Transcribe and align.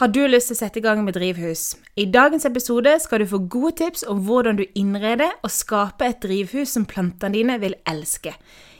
Har 0.00 0.08
du 0.08 0.22
lyst 0.24 0.48
til 0.48 0.56
å 0.56 0.58
sette 0.62 0.80
i 0.80 0.80
gang 0.80 1.02
med 1.04 1.12
drivhus? 1.12 1.74
I 2.00 2.06
dagens 2.08 2.46
episode 2.48 2.94
skal 3.02 3.20
du 3.20 3.26
få 3.28 3.42
gode 3.52 3.74
tips 3.82 4.06
om 4.08 4.22
hvordan 4.24 4.56
du 4.56 4.62
innreder 4.72 5.34
og 5.44 5.52
skaper 5.52 6.14
et 6.14 6.22
drivhus 6.22 6.72
som 6.72 6.86
plantene 6.88 7.34
dine 7.34 7.58
vil 7.60 7.76
elske. 7.84 8.32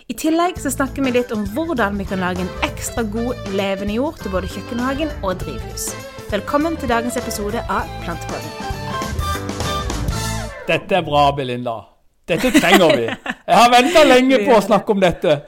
I 0.08 0.16
tillegg 0.16 0.56
så 0.64 0.72
snakker 0.72 1.04
vi 1.04 1.12
litt 1.18 1.34
om 1.36 1.44
hvordan 1.52 2.00
vi 2.00 2.08
kan 2.08 2.24
lage 2.24 2.40
en 2.46 2.64
ekstra 2.64 3.04
god 3.04 3.52
levende 3.52 3.98
jord 3.98 4.16
til 4.22 4.32
både 4.32 4.48
kjøkkenhagen 4.54 5.12
og 5.20 5.36
drivhus. 5.44 5.90
Velkommen 6.32 6.80
til 6.80 6.88
dagens 6.88 7.20
episode 7.20 7.68
av 7.68 7.92
Plantepodden. 8.00 8.52
Dette 10.72 11.02
er 11.02 11.04
bra, 11.04 11.28
Belinda. 11.36 11.82
Dette 12.28 12.50
trenger 12.54 12.96
vi. 12.96 13.06
Jeg 13.50 13.58
har 13.58 13.70
venta 13.72 14.02
lenge 14.06 14.38
på 14.44 14.52
å 14.54 14.62
snakke 14.62 14.94
om 14.94 15.00
dette. 15.02 15.40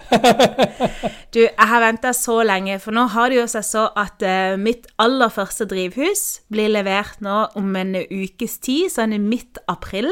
Du, 1.32 1.38
jeg 1.41 1.66
har 1.70 1.80
venta 1.80 2.11
så 2.16 2.34
lenge, 2.45 2.75
for 2.82 2.93
nå 2.93 3.06
har 3.14 3.30
det 3.30 3.38
jo 3.38 3.45
seg 3.48 3.64
så 3.64 3.84
at 3.96 4.25
uh, 4.27 4.56
mitt 4.61 4.88
aller 5.00 5.30
første 5.32 5.64
drivhus 5.70 6.43
blir 6.52 6.73
levert 6.74 7.23
nå 7.24 7.37
om 7.56 7.70
en 7.78 7.95
ukes 8.02 8.59
tid, 8.64 8.91
sånn 8.92 9.14
i 9.16 9.20
midt 9.23 9.62
april. 9.70 10.11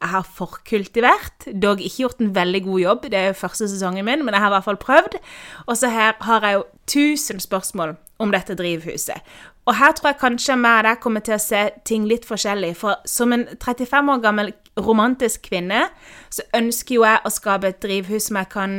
Jeg 0.00 0.10
har 0.14 0.26
forkultivert, 0.26 1.46
dog 1.52 1.84
ikke 1.84 2.06
gjort 2.06 2.24
en 2.24 2.34
veldig 2.34 2.62
god 2.66 2.82
jobb, 2.82 3.06
det 3.12 3.20
er 3.20 3.30
jo 3.30 3.38
første 3.44 3.70
sesongen 3.70 4.08
min, 4.08 4.24
men 4.26 4.34
jeg 4.34 4.42
har 4.42 4.50
i 4.50 4.56
hvert 4.56 4.66
fall 4.66 4.80
prøvd. 4.82 5.20
Og 5.68 5.78
så 5.78 5.92
her 5.92 6.16
har 6.26 6.48
jeg 6.48 6.58
jo 6.58 6.66
tusen 6.96 7.42
spørsmål 7.42 7.94
om 8.18 8.32
dette 8.32 8.56
drivhuset. 8.58 9.22
Og 9.66 9.74
her 9.74 9.92
tror 9.92 10.12
jeg 10.12 10.20
kanskje 10.20 10.54
vi 10.58 10.70
og 10.70 10.86
deg 10.86 11.00
kommer 11.02 11.22
til 11.26 11.34
å 11.36 11.42
se 11.42 11.62
ting 11.88 12.06
litt 12.06 12.26
forskjellig. 12.26 12.76
For 12.78 13.02
som 13.08 13.34
en 13.34 13.48
35 13.58 14.12
år 14.14 14.22
gammel 14.22 14.52
romantisk 14.76 15.46
kvinne, 15.48 15.86
så 16.32 16.44
ønsker 16.56 16.98
jo 16.98 17.04
jeg 17.06 17.22
å 17.24 17.32
skape 17.32 17.70
et 17.70 17.78
drivhus 17.80 18.28
som 18.28 18.36
jeg 18.40 18.50
kan 18.52 18.74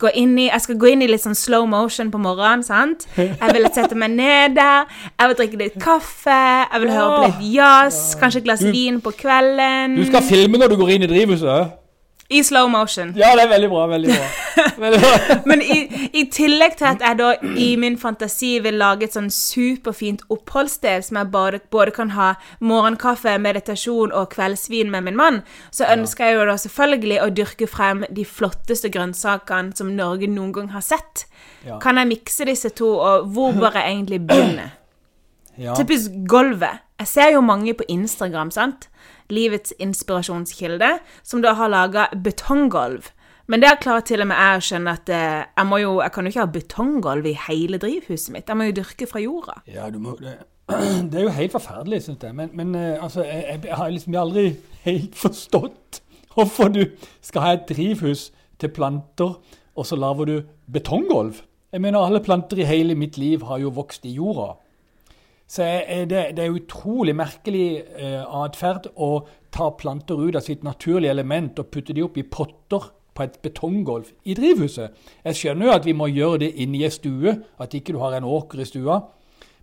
gå 0.00 0.12
inn 0.16 0.32
i. 0.38 0.46
Jeg 0.48 0.64
skal 0.64 0.78
gå 0.80 0.92
inn 0.94 1.04
i 1.04 1.10
litt 1.10 1.24
sånn 1.24 1.36
slow 1.36 1.66
motion 1.68 2.12
på 2.12 2.20
morgenen, 2.22 2.64
sant. 2.64 3.04
Jeg 3.18 3.52
vil 3.52 3.68
sette 3.74 3.98
meg 3.98 4.16
ned 4.16 4.56
der. 4.56 4.88
Jeg 5.18 5.32
vil 5.32 5.38
drikke 5.42 5.62
litt 5.64 5.78
kaffe. 5.82 6.40
Jeg 6.72 6.84
vil 6.84 6.94
høre 6.94 7.12
på 7.12 7.28
litt 7.28 7.44
jazz. 7.58 8.00
Kanskje 8.20 8.42
et 8.42 8.48
glass 8.48 8.64
vin 8.64 9.02
på 9.04 9.12
kvelden. 9.20 9.98
Du 10.00 10.06
skal 10.08 10.24
filme 10.24 10.60
når 10.60 10.72
du 10.72 10.80
går 10.80 10.96
inn 10.96 11.08
i 11.08 11.12
drivhuset? 11.12 11.81
I 12.32 12.42
slow 12.46 12.68
motion. 12.70 13.12
Ja, 13.18 13.34
det 13.36 13.44
er 13.44 13.50
veldig 13.52 13.68
bra. 13.72 13.86
veldig 13.90 14.14
bra. 14.14 14.28
Veldig 14.82 14.98
bra. 15.00 15.36
Men 15.48 15.62
i, 15.62 15.78
i 16.12 16.22
tillegg 16.32 16.74
til 16.78 16.86
at 16.88 17.02
jeg 17.04 17.18
da 17.18 17.28
i 17.60 17.68
min 17.80 17.94
fantasi 18.00 18.50
vil 18.64 18.76
lage 18.80 19.06
et 19.06 19.14
sånn 19.16 19.30
superfint 19.32 20.24
oppholdssted 20.32 21.06
som 21.06 21.18
jeg 21.20 21.30
bare, 21.32 21.60
både 21.72 21.94
kan 21.96 22.12
ha 22.16 22.32
morgenkaffe, 22.60 23.36
meditasjon 23.42 24.12
og 24.16 24.30
kveldsvin 24.34 24.90
med 24.92 25.06
min 25.08 25.18
mann, 25.18 25.40
så 25.70 25.88
ønsker 25.92 26.28
jeg 26.30 26.38
jo 26.38 26.46
da 26.50 26.58
selvfølgelig 26.64 27.18
å 27.22 27.30
dyrke 27.40 27.68
frem 27.70 28.04
de 28.10 28.26
flotteste 28.28 28.92
grønnsakene 28.92 29.76
som 29.78 29.92
Norge 29.96 30.30
noen 30.30 30.52
gang 30.56 30.70
har 30.74 30.84
sett. 30.84 31.26
Ja. 31.66 31.78
Kan 31.82 32.00
jeg 32.00 32.10
mikse 32.12 32.48
disse 32.48 32.72
to, 32.76 32.94
og 32.98 33.28
hvor 33.34 33.56
bør 33.56 33.78
jeg 33.78 33.94
egentlig 33.94 34.22
begynne? 34.26 34.70
Ja. 35.60 35.76
Typisk 35.76 36.14
gulvet. 36.28 36.82
Jeg 37.02 37.08
ser 37.10 37.32
jo 37.34 37.42
mange 37.44 37.74
på 37.74 37.84
Instagram, 37.90 38.50
sant? 38.54 38.88
Livets 39.32 39.74
inspirasjonskilde, 39.80 40.98
som 41.24 41.42
da 41.44 41.56
har 41.58 41.72
laga 41.72 42.06
betonggulv. 42.12 43.10
Men 43.50 43.62
der 43.62 43.80
klarer 43.80 44.04
til 44.06 44.22
og 44.22 44.28
med 44.30 44.38
jeg 44.38 44.58
å 44.58 44.64
skjønne 44.64 44.94
at 44.96 45.10
eh, 45.12 45.40
jeg, 45.48 45.80
jo, 45.82 45.96
jeg 46.00 46.14
kan 46.14 46.24
jo 46.24 46.32
ikke 46.32 46.44
ha 46.44 46.52
betonggulv 46.54 47.26
i 47.28 47.34
hele 47.48 47.80
drivhuset 47.82 48.32
mitt. 48.34 48.48
Jeg 48.48 48.58
må 48.58 48.68
jo 48.68 48.76
dyrke 48.78 49.08
fra 49.10 49.22
jorda. 49.22 49.58
Ja, 49.68 49.88
må, 49.98 50.14
det, 50.20 50.36
det 51.10 51.18
er 51.18 51.26
jo 51.26 51.34
helt 51.36 51.56
forferdelig, 51.56 52.04
syns 52.06 52.22
jeg. 52.22 52.36
Men, 52.38 52.52
men 52.56 52.76
eh, 52.78 53.02
altså, 53.02 53.26
jeg, 53.26 53.60
jeg 53.66 53.78
har 53.80 53.92
liksom 53.92 54.18
aldri 54.22 54.46
helt 54.86 55.18
forstått 55.24 56.02
hvorfor 56.32 56.72
du 56.72 56.84
skal 57.20 57.44
ha 57.44 57.54
et 57.58 57.66
drivhus 57.68 58.30
til 58.62 58.72
planter, 58.72 59.36
og 59.76 59.88
så 59.88 59.98
lager 59.98 60.28
du 60.28 60.36
betonggulv. 60.72 61.42
Jeg 61.72 61.80
mener, 61.80 62.04
alle 62.04 62.20
planter 62.20 62.60
i 62.60 62.68
hele 62.68 62.94
mitt 62.94 63.16
liv 63.18 63.42
har 63.48 63.60
jo 63.60 63.72
vokst 63.72 64.04
i 64.04 64.14
jorda. 64.16 64.52
Så 65.52 65.66
er 65.68 66.06
det, 66.08 66.20
det 66.36 66.46
er 66.46 66.54
utrolig 66.56 67.12
merkelig 67.16 67.82
eh, 68.00 68.22
atferd 68.24 68.86
å 68.96 69.26
ta 69.52 69.68
planter 69.76 70.16
ut 70.16 70.38
av 70.38 70.46
sitt 70.46 70.62
naturlige 70.64 71.12
element 71.12 71.58
og 71.60 71.68
putte 71.68 71.92
de 71.92 72.04
opp 72.06 72.16
i 72.16 72.24
potter 72.24 72.86
på 73.12 73.26
et 73.26 73.34
betonggulv 73.44 74.08
i 74.24 74.36
drivhuset. 74.38 74.94
Jeg 75.26 75.36
skjønner 75.36 75.68
jo 75.68 75.74
at 75.74 75.84
vi 75.84 75.92
må 75.96 76.08
gjøre 76.08 76.46
det 76.46 76.54
inni 76.64 76.80
ei 76.86 76.92
stue, 76.92 77.34
at 77.60 77.76
ikke 77.76 77.92
du 77.92 78.00
har 78.00 78.16
en 78.16 78.24
åker 78.24 78.62
i 78.64 78.68
stua. 78.70 79.02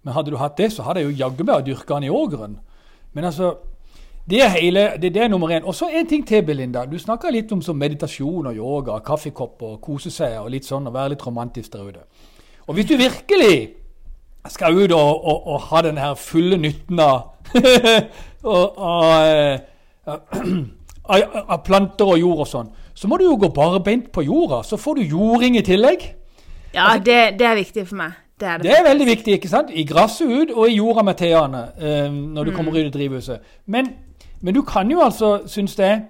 Men 0.05 0.13
hadde 0.13 0.35
du 0.35 0.37
hatt 0.37 0.59
det, 0.61 0.69
så 0.75 0.85
hadde 0.85 1.01
jeg 1.01 1.09
jo 1.09 1.17
jaggu 1.23 1.41
meg 1.49 1.65
dyrka 1.65 1.97
den 1.97 2.05
i 2.11 2.13
ågeren. 2.13 2.59
Men 3.17 3.31
altså, 3.31 3.55
det 4.29 4.43
er, 4.45 4.53
hele, 4.59 4.85
det, 5.01 5.09
det 5.15 5.25
er 5.25 5.33
nummer 5.33 5.49
én. 5.49 5.65
Og 5.65 5.73
så 5.75 5.89
en 5.89 6.07
ting 6.07 6.21
til, 6.27 6.45
Belinda. 6.45 6.85
Du 6.85 6.99
snakka 7.01 7.33
litt 7.33 7.49
om 7.51 7.65
meditasjon 7.73 8.53
og 8.53 8.61
yoga, 8.61 9.01
kaffekopp 9.01 9.65
og 9.65 9.81
kose 9.81 10.13
seg 10.13 10.37
og 10.37 10.53
litt 10.53 10.69
sånn, 10.69 10.85
og 10.85 10.93
være 10.93 11.15
litt 11.15 11.25
romantisk 11.25 11.73
der 11.73 11.89
ute. 11.89 12.05
Og 12.69 12.77
hvis 12.77 12.85
du 12.85 12.93
virkelig 13.01 13.78
skal 14.47 14.77
ut 14.77 14.91
og, 14.91 15.25
og, 15.25 15.47
og 15.47 15.61
ha 15.69 15.81
den 15.81 15.97
her 15.97 16.13
fulle 16.15 16.57
nytten 16.57 16.99
av, 17.03 17.35
og, 18.55 18.77
av, 18.77 19.59
av, 21.05 21.57
planter 21.65 22.13
og 22.13 22.19
jord 22.19 22.45
og 22.45 22.49
sånn, 22.49 22.71
så 22.95 23.07
må 23.07 23.19
du 23.19 23.25
jo 23.27 23.37
gå 23.39 23.51
barbeint 23.55 24.09
på 24.11 24.23
jorda. 24.27 24.61
Så 24.67 24.79
får 24.79 24.99
du 24.99 25.13
jording 25.15 25.57
i 25.59 25.63
tillegg. 25.63 26.03
Ja, 26.73 26.97
det, 26.97 27.39
det 27.39 27.47
er 27.47 27.55
viktig 27.59 27.85
for 27.87 27.99
meg. 28.01 28.17
Det 28.39 28.47
er 28.47 28.57
det. 28.57 28.67
Det 28.67 28.75
er 28.77 28.83
veldig 28.87 29.07
viktig. 29.07 29.33
ikke 29.33 29.51
sant? 29.51 29.71
I 29.71 29.83
gresset 29.87 30.27
ut 30.27 30.51
og 30.55 30.69
i 30.69 30.77
jorda 30.77 31.03
med 31.07 31.19
teene 31.19 31.65
eh, 31.79 32.07
når 32.11 32.49
du 32.49 32.55
kommer 32.55 32.75
ut 32.75 32.85
i 32.85 32.93
drivhuset. 32.93 33.43
Men, 33.67 33.91
men 34.41 34.55
du 34.55 34.61
kan 34.67 34.91
jo 34.91 35.01
altså, 35.03 35.41
syns 35.47 35.75
jeg, 35.79 36.01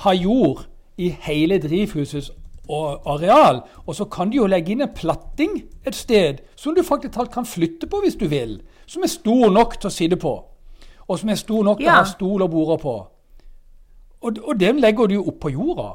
ha 0.00 0.14
jord 0.16 0.64
i 0.98 1.10
hele 1.26 1.58
drivhusets 1.62 2.30
og 2.70 3.06
areal. 3.14 3.62
Og 3.86 3.94
så 3.98 4.04
kan 4.04 4.30
du 4.30 4.36
jo 4.40 4.46
legge 4.46 4.72
inn 4.74 4.82
en 4.84 4.92
platting 4.94 5.58
et 5.86 5.94
sted 5.96 6.40
som 6.56 6.74
du 6.76 6.82
faktisk 6.86 7.14
talt 7.16 7.32
kan 7.34 7.46
flytte 7.48 7.88
på 7.90 8.00
hvis 8.04 8.16
du 8.20 8.26
vil. 8.30 8.60
Som 8.86 9.02
er 9.06 9.12
stor 9.12 9.50
nok 9.50 9.78
til 9.80 9.90
å 9.90 9.94
sitte 9.94 10.16
på. 10.20 10.34
Og 11.08 11.18
som 11.18 11.28
er 11.32 11.34
stor 11.40 11.64
nok 11.66 11.78
til 11.78 11.86
Ja. 11.86 11.98
å 12.00 12.04
ha 12.04 12.10
stol 12.10 12.42
og 12.42 12.50
border 12.50 12.76
på. 12.82 12.94
Og, 14.22 14.38
og 14.44 14.60
den 14.60 14.80
legger 14.80 15.06
du 15.08 15.14
jo 15.14 15.26
opp 15.28 15.40
på 15.40 15.50
jorda. 15.54 15.88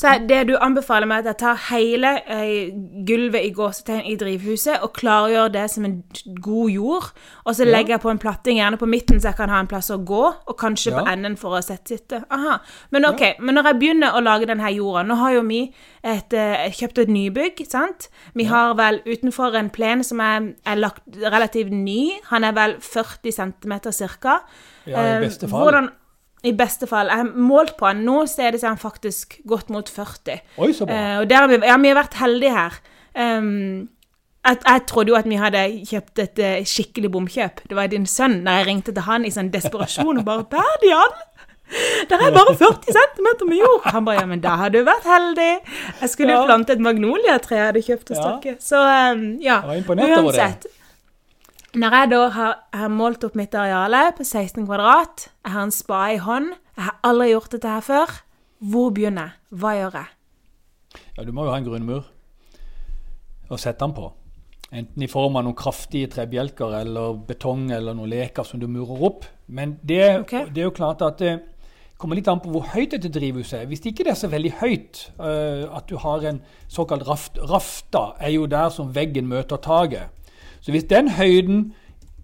Så 0.00 0.14
det 0.24 0.38
du 0.48 0.54
anbefaler 0.56 1.04
meg, 1.08 1.26
er 1.26 1.28
at 1.28 1.34
jeg 1.34 1.38
tar 1.42 1.58
hele 1.68 2.10
eh, 2.24 2.70
gulvet 3.04 3.44
i 3.44 3.50
gåsetegn 3.52 4.06
i 4.08 4.14
drivhuset 4.16 4.80
og 4.80 4.94
klargjør 4.96 5.50
det 5.52 5.66
som 5.74 5.84
en 5.84 5.98
god 6.40 6.70
jord. 6.72 7.10
Og 7.44 7.54
så 7.58 7.66
Ja. 7.66 7.74
legger 7.74 7.94
jeg 7.98 8.00
på 8.00 8.10
en 8.14 8.18
platting, 8.22 8.56
gjerne 8.56 8.78
på 8.80 8.88
midten, 8.88 9.20
så 9.20 9.28
jeg 9.28 9.36
kan 9.36 9.52
ha 9.52 9.60
en 9.60 9.68
plass 9.68 9.90
å 9.90 9.98
gå. 10.00 10.22
Og 10.48 10.56
kanskje 10.56 10.94
på 10.96 11.04
enden 11.04 11.36
for 11.36 11.58
å 11.58 11.62
sette 11.62 11.90
sitte. 11.92 12.24
Aha. 12.30 12.58
Men 12.90 13.04
ok, 13.04 13.34
men 13.40 13.54
når 13.54 13.64
jeg 13.64 13.78
begynner 13.80 14.16
å 14.16 14.22
lage 14.24 14.46
denne 14.46 14.72
jorda 14.72 15.04
Nå 15.04 15.16
har 15.16 15.32
jo 15.34 15.42
vi 15.42 15.74
et, 16.04 16.32
eh, 16.32 16.70
kjøpt 16.70 16.98
et 17.02 17.08
nybygg, 17.08 17.66
sant? 17.68 18.08
Vi 18.34 18.44
har 18.44 18.74
vel 18.74 19.00
utenfor 19.04 19.54
en 19.54 19.70
plen 19.70 20.02
som 20.04 20.20
er, 20.20 20.54
er 20.64 20.76
lagt 20.76 21.02
relativt 21.20 21.72
ny. 21.72 22.12
Han 22.30 22.44
er 22.44 22.52
vel 22.52 22.76
40 22.80 23.32
cm 23.32 23.80
ca. 24.20 24.40
Ja, 24.86 25.18
i 25.18 25.26
beste 25.26 25.48
fall. 25.48 25.64
Hvordan, 25.66 25.90
I 26.42 26.52
beste 26.56 26.86
fall. 26.88 27.10
Jeg 27.12 27.20
har 27.20 27.32
målt 27.36 27.74
på 27.76 27.86
han. 27.90 28.00
Nå 28.06 28.22
så 28.30 28.46
er 28.48 28.56
han 28.64 28.78
faktisk 28.80 29.40
gått 29.48 29.68
mot 29.68 29.88
40. 29.88 30.40
Oi, 30.56 30.72
så 30.72 30.86
bra. 30.88 30.96
Eh, 30.96 31.16
og 31.20 31.28
der 31.30 31.36
har 31.42 31.48
vi, 31.52 31.58
ja, 31.68 31.76
vi 31.76 31.90
har 31.92 31.98
vært 32.00 32.16
heldige 32.20 32.54
her. 32.54 32.78
Um, 33.14 33.88
jeg, 34.46 34.56
jeg 34.64 34.84
trodde 34.88 35.12
jo 35.12 35.18
at 35.18 35.28
vi 35.28 35.36
hadde 35.36 35.64
kjøpt 35.90 36.22
et 36.24 36.40
uh, 36.40 36.54
skikkelig 36.64 37.10
bomkjøp. 37.12 37.60
Det 37.68 37.76
var 37.76 37.90
din 37.92 38.06
sønn 38.08 38.38
da 38.46 38.56
jeg 38.60 38.70
ringte 38.70 38.94
til 38.96 39.04
han 39.04 39.26
i 39.28 39.32
sånn 39.34 39.50
desperasjon 39.52 40.22
og 40.22 40.24
bare 40.24 40.46
'Berdian! 40.48 41.18
Der 42.10 42.18
er 42.18 42.32
bare 42.34 42.56
40 42.58 42.88
cm 42.96 43.28
med 43.46 43.60
jord!' 43.60 43.84
Han 43.92 44.04
bare 44.08 44.22
'Ja, 44.22 44.26
men 44.26 44.40
da 44.40 44.56
har 44.56 44.72
du 44.72 44.80
vært 44.82 45.04
heldig'. 45.04 45.60
Jeg 46.00 46.10
skulle 46.10 46.32
jo 46.32 46.40
Ja. 46.40 46.46
plante 46.46 46.72
et 46.72 46.80
magnoliatre 46.80 47.56
jeg 47.56 47.66
hadde 47.66 47.82
kjøpt 47.84 48.08
hos 48.08 48.18
Ja. 48.18 48.38
dere. 48.42 48.56
Så 48.58 48.80
um, 48.80 49.36
ja. 49.42 49.60
Jeg 49.60 49.68
var 49.68 49.74
imponert 49.74 50.18
over 50.18 50.32
det. 50.32 50.66
Når 51.70 51.94
jeg 51.94 52.10
da 52.10 52.20
har, 52.34 52.54
har 52.74 52.88
målt 52.90 53.22
opp 53.22 53.36
mitt 53.38 53.52
areale 53.54 54.08
på 54.18 54.24
16 54.26 54.64
kvadrat, 54.66 55.28
jeg 55.44 55.52
har 55.54 55.66
en 55.68 55.74
spade 55.74 56.16
i 56.16 56.22
hånd, 56.24 56.48
jeg 56.74 56.86
har 56.88 56.96
aldri 57.06 57.28
gjort 57.30 57.52
dette 57.54 57.74
her 57.76 57.84
før, 57.86 58.14
hvor 58.72 58.88
begynner 58.96 59.28
jeg? 59.28 59.60
Hva 59.60 59.74
gjør 59.76 59.98
jeg? 60.00 60.08
Ja, 61.14 61.26
du 61.26 61.30
må 61.36 61.44
jo 61.46 61.52
ha 61.52 61.60
en 61.60 61.68
grunnmur 61.68 62.08
å 63.50 63.58
sette 63.58 63.84
den 63.84 63.94
på. 63.94 64.08
Enten 64.70 65.02
i 65.02 65.10
form 65.10 65.38
av 65.38 65.46
noen 65.46 65.58
kraftige 65.58 66.10
trebjelker 66.10 66.74
eller 66.80 67.22
betong 67.28 67.70
eller 67.74 67.94
noen 67.94 68.10
leker 68.10 68.46
som 68.46 68.58
du 68.58 68.66
murer 68.70 69.06
opp. 69.06 69.30
Men 69.46 69.78
det, 69.86 70.02
okay. 70.24 70.50
det 70.50 70.64
er 70.64 70.68
jo 70.68 70.74
klart 70.74 71.06
at 71.06 71.22
det 71.22 71.36
kommer 72.00 72.18
litt 72.18 72.28
an 72.32 72.40
på 72.42 72.50
hvor 72.50 72.66
høyt 72.72 72.96
dette 72.96 73.10
drivhuset 73.14 73.60
er. 73.60 73.70
Hvis 73.70 73.84
ikke 73.86 74.06
det 74.06 74.16
er 74.16 74.18
så 74.18 74.30
veldig 74.32 74.56
høyt, 74.58 75.04
uh, 75.20 75.70
at 75.76 75.90
du 75.90 75.98
har 76.02 76.26
en 76.26 76.42
såkalt 76.66 77.06
raft, 77.06 77.38
rafta, 77.50 78.08
er 78.18 78.34
jo 78.34 78.50
der 78.50 78.70
som 78.74 78.90
veggen 78.94 79.30
møter 79.30 79.60
taket. 79.62 80.10
Så 80.60 80.70
hvis 80.70 80.84
den 80.84 81.08
høyden 81.08 81.72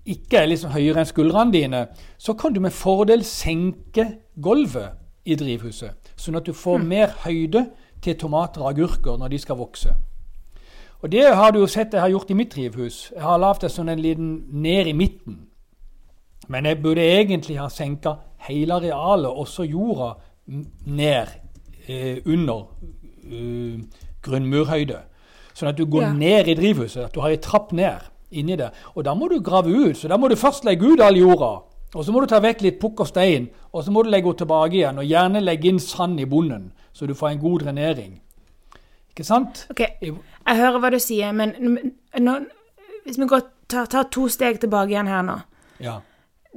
ikke 0.06 0.36
er 0.38 0.46
liksom 0.46 0.70
høyere 0.70 1.00
enn 1.02 1.08
skuldrene 1.08 1.52
dine, 1.52 1.86
så 2.18 2.34
kan 2.38 2.52
du 2.54 2.60
med 2.60 2.70
fordel 2.70 3.24
senke 3.24 4.04
gulvet 4.42 4.92
i 5.24 5.34
drivhuset. 5.34 6.12
Sånn 6.16 6.36
at 6.38 6.46
du 6.46 6.52
får 6.54 6.78
mer 6.78 7.14
høyde 7.24 7.66
til 8.02 8.14
tomater 8.18 8.62
og 8.62 8.70
agurker 8.70 9.16
når 9.18 9.28
de 9.34 9.38
skal 9.42 9.56
vokse. 9.58 9.94
Og 11.02 11.10
det 11.12 11.24
har 11.34 11.50
du 11.52 11.58
jo 11.58 11.66
sett 11.66 11.92
jeg 11.92 12.00
har 12.00 12.08
gjort 12.12 12.30
i 12.30 12.34
mitt 12.38 12.54
drivhus. 12.54 13.12
Jeg 13.14 13.22
har 13.22 13.38
lagd 13.38 13.60
det 13.66 13.70
sånn 13.70 13.88
en 13.92 14.00
liten 14.00 14.30
ned 14.62 14.86
i 14.86 14.94
midten. 14.96 15.40
Men 16.48 16.64
jeg 16.66 16.78
burde 16.82 17.02
egentlig 17.02 17.58
ha 17.58 17.66
senka 17.68 18.14
hele 18.46 18.74
arealet, 18.78 19.30
også 19.30 19.66
jorda, 19.66 20.12
ned 20.86 21.26
eh, 21.88 22.20
under 22.26 22.68
eh, 23.26 23.80
grunnmurhøyde. 24.22 25.00
Sånn 25.56 25.72
at 25.72 25.78
du 25.78 25.86
går 25.86 26.02
Ja. 26.02 26.12
ned 26.12 26.48
i 26.48 26.54
drivhuset, 26.54 27.04
at 27.04 27.14
du 27.14 27.20
har 27.20 27.30
ei 27.34 27.36
trapp 27.42 27.72
ned. 27.72 28.06
Inni 28.30 28.56
det. 28.56 28.70
Og 28.94 29.04
da 29.04 29.14
må 29.14 29.28
du 29.28 29.40
grave 29.40 29.70
ut. 29.70 29.96
Så 29.96 30.08
da 30.08 30.16
må 30.16 30.28
du 30.28 30.36
først 30.36 30.64
legge 30.64 30.86
ut 30.86 31.00
all 31.00 31.16
jorda. 31.16 31.54
Og 31.94 32.04
så 32.04 32.12
må 32.12 32.20
du 32.20 32.26
ta 32.26 32.40
vekk 32.42 32.62
litt 32.64 32.78
pukk 32.80 33.00
og 33.00 33.08
stein, 33.08 33.48
og 33.72 33.84
så 33.84 33.92
må 33.94 34.02
du 34.02 34.10
legge 34.10 34.28
henne 34.28 34.42
tilbake 34.42 34.76
igjen. 34.76 34.98
Og 35.00 35.06
gjerne 35.06 35.40
legge 35.40 35.70
inn 35.70 35.80
sand 35.80 36.20
i 36.20 36.26
bunnen, 36.28 36.72
så 36.92 37.06
du 37.06 37.14
får 37.14 37.28
en 37.28 37.40
god 37.40 37.60
drenering. 37.64 38.18
Ikke 39.10 39.24
sant? 39.24 39.66
Ok, 39.70 39.80
Jeg 40.00 40.56
hører 40.56 40.78
hva 40.78 40.90
du 40.92 40.98
sier, 41.00 41.32
men 41.32 41.54
nå, 42.18 42.34
hvis 43.06 43.18
vi 43.18 43.28
går, 43.30 43.46
tar, 43.68 43.86
tar 43.86 44.10
to 44.12 44.28
steg 44.28 44.60
tilbake 44.60 44.92
igjen 44.92 45.08
her 45.08 45.22
nå 45.22 45.38
Ja. 45.80 46.00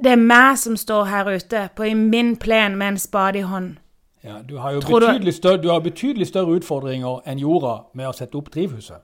Det 0.00 0.12
er 0.12 0.16
meg 0.16 0.58
som 0.58 0.76
står 0.76 1.04
her 1.04 1.28
ute 1.28 1.68
på 1.76 1.84
i 1.84 1.94
min 1.94 2.36
plen 2.36 2.76
med 2.76 2.88
en 2.88 2.98
spade 2.98 3.38
i 3.38 3.42
hånd. 3.42 3.76
ja 4.24 4.42
du, 4.48 4.56
har 4.56 4.72
jo 4.72 4.80
betydelig 4.80 5.34
større, 5.34 5.62
du 5.62 5.68
har 5.68 5.80
betydelig 5.80 6.26
større 6.26 6.56
utfordringer 6.56 7.20
enn 7.26 7.38
jorda 7.38 7.84
med 7.94 8.08
å 8.08 8.12
sette 8.12 8.36
opp 8.36 8.50
drivhuset. 8.50 9.00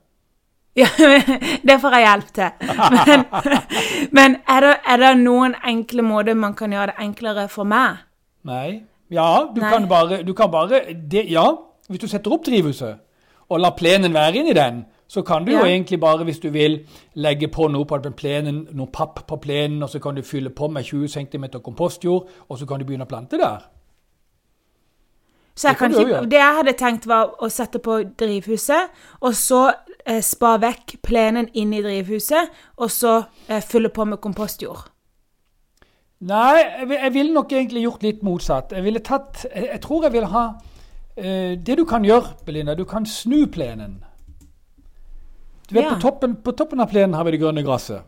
Ja, 0.77 0.87
det 1.67 1.79
får 1.81 1.95
jeg 1.97 2.03
hjelp 2.05 2.27
til. 2.37 2.49
Men, 2.93 3.23
men 4.11 4.35
er, 4.45 4.65
det, 4.65 4.75
er 4.85 5.01
det 5.01 5.13
noen 5.23 5.55
enkle 5.65 6.05
måter 6.05 6.37
man 6.37 6.53
kan 6.57 6.75
gjøre 6.75 6.91
det 6.91 7.07
enklere 7.07 7.47
for 7.49 7.65
meg? 7.65 8.03
Nei. 8.45 8.83
Ja, 9.09 9.47
du 9.55 9.61
Nei. 9.61 9.71
kan 9.71 9.87
bare, 9.89 10.21
du 10.27 10.33
kan 10.37 10.51
bare 10.51 10.83
det, 10.93 11.25
Ja, 11.31 11.47
hvis 11.87 12.03
du 12.03 12.07
setter 12.11 12.33
opp 12.35 12.45
drivhuset 12.45 12.99
og 13.47 13.61
lar 13.63 13.73
plenen 13.79 14.13
være 14.13 14.41
inni 14.41 14.53
den, 14.53 14.83
så 15.07 15.21
kan 15.23 15.45
du 15.45 15.53
jo 15.53 15.63
egentlig 15.63 15.99
bare, 15.99 16.23
hvis 16.27 16.39
du 16.43 16.49
vil, 16.51 16.81
legge 17.15 17.47
på 17.47 17.69
noe 17.71 17.87
på 17.87 17.97
plenen, 18.11 18.67
noe 18.75 18.91
papp 18.91 19.21
på 19.27 19.37
plenen, 19.39 19.83
og 19.83 19.89
så 19.89 20.01
kan 20.03 20.15
du 20.15 20.21
fylle 20.21 20.49
på 20.49 20.67
med 20.67 20.83
20 20.83 21.07
cm 21.07 21.45
kompostjord, 21.63 22.27
og 22.49 22.59
så 22.59 22.67
kan 22.67 22.79
du 22.79 22.85
begynne 22.85 23.07
å 23.07 23.09
plante 23.09 23.39
der. 23.39 23.63
Så 25.55 25.67
jeg 25.67 25.73
Det 25.73 25.79
kan 25.79 25.91
ikke, 25.91 26.25
det 26.29 26.37
jeg 26.37 26.55
hadde 26.59 26.73
tenkt 26.77 27.07
var 27.07 27.31
å 27.39 27.49
sette 27.49 27.79
på 27.79 28.01
drivhuset, 28.19 28.91
og 29.21 29.33
så 29.33 29.71
eh, 30.07 30.21
spa 30.23 30.55
vekk 30.63 30.97
plenen 31.05 31.49
inn 31.53 31.73
i 31.75 31.81
drivhuset, 31.83 32.49
og 32.77 32.91
så 32.91 33.17
eh, 33.47 33.61
fylle 33.61 33.89
på 33.93 34.05
med 34.07 34.21
kompostjord. 34.23 34.87
Nei, 36.27 36.57
jeg, 36.63 36.89
jeg 36.95 37.13
ville 37.13 37.33
nok 37.35 37.51
egentlig 37.53 37.83
gjort 37.83 38.03
litt 38.07 38.23
motsatt. 38.25 38.71
Jeg 38.73 38.83
ville 38.87 38.99
tatt 39.05 39.43
Jeg, 39.53 39.67
jeg 39.69 39.81
tror 39.83 40.07
jeg 40.07 40.13
ville 40.15 40.29
ha 40.31 40.45
eh, 41.15 41.51
Det 41.61 41.75
du 41.77 41.83
kan 41.85 42.01
gjøre, 42.07 42.31
Belinda, 42.47 42.73
du 42.73 42.85
kan 42.89 43.05
snu 43.05 43.43
plenen. 43.53 43.99
Du 45.69 45.75
vet, 45.75 45.83
Ja. 45.83 45.93
på, 45.93 45.99
toppen, 46.01 46.35
på 46.41 46.51
toppen 46.57 46.79
av 46.81 46.89
plenen 46.89 47.13
har 47.13 47.23
vi 47.27 47.35
det 47.35 47.41
grønne 47.43 47.63
gresset. 47.63 48.01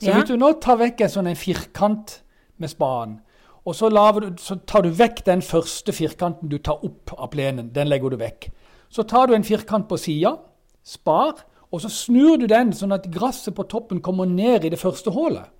Så 0.00 0.10
Ja. 0.10 0.18
hvis 0.18 0.28
du 0.28 0.36
nå 0.36 0.52
tar 0.60 0.76
vekk 0.76 1.00
en 1.00 1.08
sånn 1.08 1.28
en 1.30 1.36
firkant 1.38 2.18
med 2.58 2.68
spaden, 2.68 3.20
og 3.64 3.74
så, 3.74 3.88
laver 3.88 4.20
du, 4.20 4.36
så 4.38 4.58
tar 4.66 4.82
du 4.82 4.90
vekk 4.90 5.24
den 5.24 5.40
første 5.42 5.92
firkanten 5.92 6.48
du 6.50 6.58
tar 6.58 6.84
opp 6.84 7.14
av 7.18 7.30
plenen, 7.32 7.72
den 7.72 7.88
legger 7.88 8.10
du 8.10 8.16
vekk. 8.20 8.50
Så 8.90 9.02
tar 9.08 9.26
du 9.26 9.34
en 9.34 9.42
firkant 9.44 9.88
på 9.88 9.96
sida, 9.98 10.36
spar, 10.86 11.42
og 11.72 11.82
så 11.82 11.90
snur 11.90 12.36
du 12.38 12.46
den 12.50 12.70
sånn 12.72 12.94
at 12.94 13.08
gresset 13.12 13.56
på 13.56 13.66
toppen 13.66 14.02
kommer 14.04 14.28
ned 14.30 14.64
i 14.64 14.70
det 14.72 14.78
første 14.78 15.10
hullet. 15.10 15.50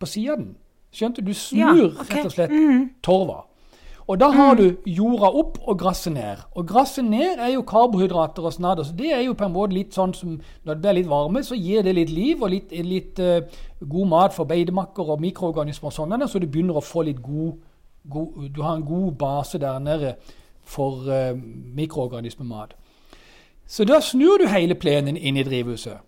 På 0.00 0.08
sida 0.08 0.32
av 0.34 0.40
den. 0.40 0.54
Skjønte 0.96 1.22
du? 1.22 1.32
Du 1.32 1.58
Ja, 1.58 1.74
snur 1.74 2.00
rett 2.00 2.24
og 2.24 2.32
slett 2.32 2.56
torva. 3.04 3.44
Og 4.06 4.20
da 4.20 4.28
har 4.30 4.54
du 4.54 4.76
jorda 4.86 5.32
opp 5.34 5.56
og 5.66 5.80
gresset 5.80 6.12
ned. 6.14 6.42
Og 6.54 6.66
gresset 6.68 7.04
ned 7.04 7.40
er 7.42 7.56
jo 7.56 7.64
karbohydrater 7.66 8.44
og 8.46 8.54
snadder, 8.54 8.86
så 8.86 8.94
det 8.94 9.10
er 9.12 9.24
jo 9.24 9.34
på 9.34 9.48
en 9.48 9.54
måte 9.54 9.74
litt 9.74 9.96
sånn 9.98 10.14
som 10.14 10.36
når 10.36 10.74
det 10.74 10.82
blir 10.84 10.96
litt 11.00 11.10
varme, 11.10 11.42
så 11.42 11.58
gir 11.58 11.82
det 11.82 11.96
litt 11.96 12.12
liv 12.14 12.42
og 12.42 12.52
litt, 12.54 12.70
litt 12.86 13.18
uh, 13.18 13.42
god 13.82 14.12
mat 14.12 14.36
for 14.36 14.46
beidemakker 14.46 15.10
og 15.10 15.24
mikroorganismer 15.24 15.90
og 15.90 15.96
sånn, 15.96 16.28
så 16.30 16.38
du 16.38 16.46
begynner 16.46 16.78
å 16.78 16.84
få 16.86 17.02
litt 17.08 17.18
god, 17.22 17.58
god 18.06 18.46
Du 18.54 18.62
har 18.62 18.76
en 18.76 18.86
god 18.86 19.18
base 19.18 19.58
der 19.58 19.82
nede 19.82 20.14
for 20.62 21.10
uh, 21.10 21.34
mikroorganismemat. 21.74 22.78
Så 23.66 23.84
da 23.84 24.00
snur 24.00 24.38
du 24.38 24.46
hele 24.48 24.74
plenen 24.78 25.16
inn 25.16 25.36
i 25.36 25.42
drivhuset. 25.46 25.98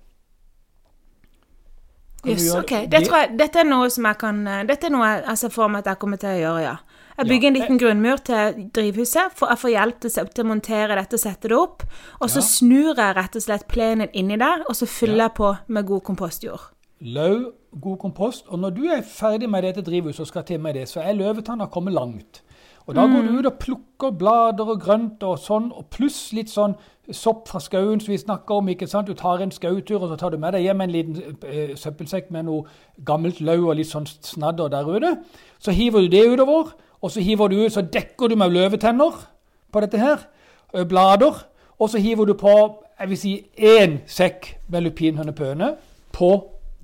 Yes, 2.27 2.49
ok. 2.55 2.73
Det 2.91 3.01
jeg, 3.07 3.35
dette 3.39 3.61
er 3.63 3.67
noe 3.69 3.87
som 3.95 4.07
jeg 4.09 4.19
kan 4.19 4.41
eh, 4.51 4.65
Dette 4.67 4.89
er 4.89 4.91
noe 4.91 5.07
jeg, 5.07 5.37
ser 5.39 5.53
for 5.55 5.71
meg 5.71 5.85
at 5.85 5.93
jeg 5.93 6.01
kommer 6.03 6.19
til 6.21 6.33
å 6.33 6.41
gjøre, 6.41 6.63
ja. 6.65 6.73
Jeg 7.19 7.27
Ja, 7.27 7.29
bygger 7.33 7.49
en 7.49 7.57
liten 7.57 7.79
grunnmur 7.79 8.21
til 8.27 8.59
drivhuset. 8.75 9.33
For 9.39 9.51
jeg 9.51 9.59
får 9.63 9.71
hjelp 9.75 10.01
til, 10.05 10.11
til 10.35 10.45
å 10.45 10.49
montere 10.49 10.99
dette 10.99 11.19
og 11.19 11.23
sette 11.23 11.51
det 11.51 11.57
opp. 11.59 11.83
Og 12.21 12.31
så 12.31 12.39
Ja. 12.43 12.47
snur 12.47 12.91
jeg 12.95 13.17
rett 13.17 13.39
og 13.39 13.43
slett 13.43 13.67
plenen 13.71 14.11
inni 14.15 14.37
der, 14.39 14.63
og 14.69 14.75
så 14.79 14.87
fyller 14.87 15.17
Ja. 15.17 15.29
jeg 15.29 15.35
på 15.35 15.57
med 15.69 15.87
god 15.87 16.03
kompostjord. 16.03 16.69
Løv, 17.01 17.53
god 17.81 17.99
kompost. 17.99 18.45
Og 18.49 18.59
når 18.59 18.71
du 18.75 18.85
er 18.91 19.03
ferdig 19.03 19.49
med 19.51 19.63
dette 19.63 19.83
drivhuset 19.83 20.21
og 20.21 20.27
skal 20.27 20.43
til 20.45 20.61
med 20.61 20.75
det, 20.75 20.89
så 20.89 21.01
er 21.01 21.15
løvetanna 21.15 21.67
kommet 21.71 21.95
langt. 21.95 22.43
Og 22.87 22.95
da 22.95 23.03
går 23.07 23.23
du 23.27 23.39
ut 23.39 23.47
og 23.47 23.59
plukker 23.59 24.11
blader 24.19 24.65
og 24.71 24.81
grønt 24.81 25.23
og 25.23 25.39
sånn, 25.39 25.73
og 25.73 25.91
pluss 25.91 26.33
litt 26.33 26.49
sånn 26.51 26.75
sopp 27.13 27.49
fra 27.49 27.61
skauen 27.61 28.01
som 28.01 28.13
vi 28.13 28.19
snakker 28.19 28.55
om. 28.55 28.69
ikke 28.69 28.87
sant? 28.87 29.09
Du 29.09 29.15
tar 29.15 29.39
en 29.43 29.51
skautur, 29.51 30.03
og 30.03 30.09
så 30.09 30.17
tar 30.17 30.31
du 30.31 30.39
med 30.39 30.53
deg 30.53 30.63
hjem 30.63 30.81
en 30.81 30.91
liten 30.91 31.37
eh, 31.47 31.77
søppelsekk 31.77 32.31
med 32.31 32.45
noe 32.45 32.65
gammelt 33.07 33.41
løv 33.41 33.69
og 33.69 33.77
litt 33.77 33.89
sånn 33.91 34.07
snadder 34.07 34.69
der 34.69 34.89
ute. 34.89 35.15
Så 35.59 35.73
hiver 35.73 36.01
du 36.01 36.09
det 36.09 36.27
utover, 36.29 36.75
og 37.03 37.11
så 37.11 37.21
hiver 37.21 37.49
du 37.49 37.65
ut, 37.65 37.73
så 37.73 37.83
dekker 37.83 38.29
du 38.29 38.37
med 38.37 38.53
løvetenner 38.53 39.25
på 39.73 39.81
dette 39.81 39.99
her. 39.99 40.29
eh, 40.75 40.85
Blader. 40.85 41.45
Og 41.79 41.91
så 41.91 41.99
hiver 41.99 42.25
du 42.25 42.35
på 42.35 42.85
jeg 43.01 43.09
vil 43.09 43.19
si 43.19 43.47
én 43.59 43.99
sekk 44.07 44.59
med 44.69 44.81
lupinhønepøne 44.83 45.77
på, 46.13 46.31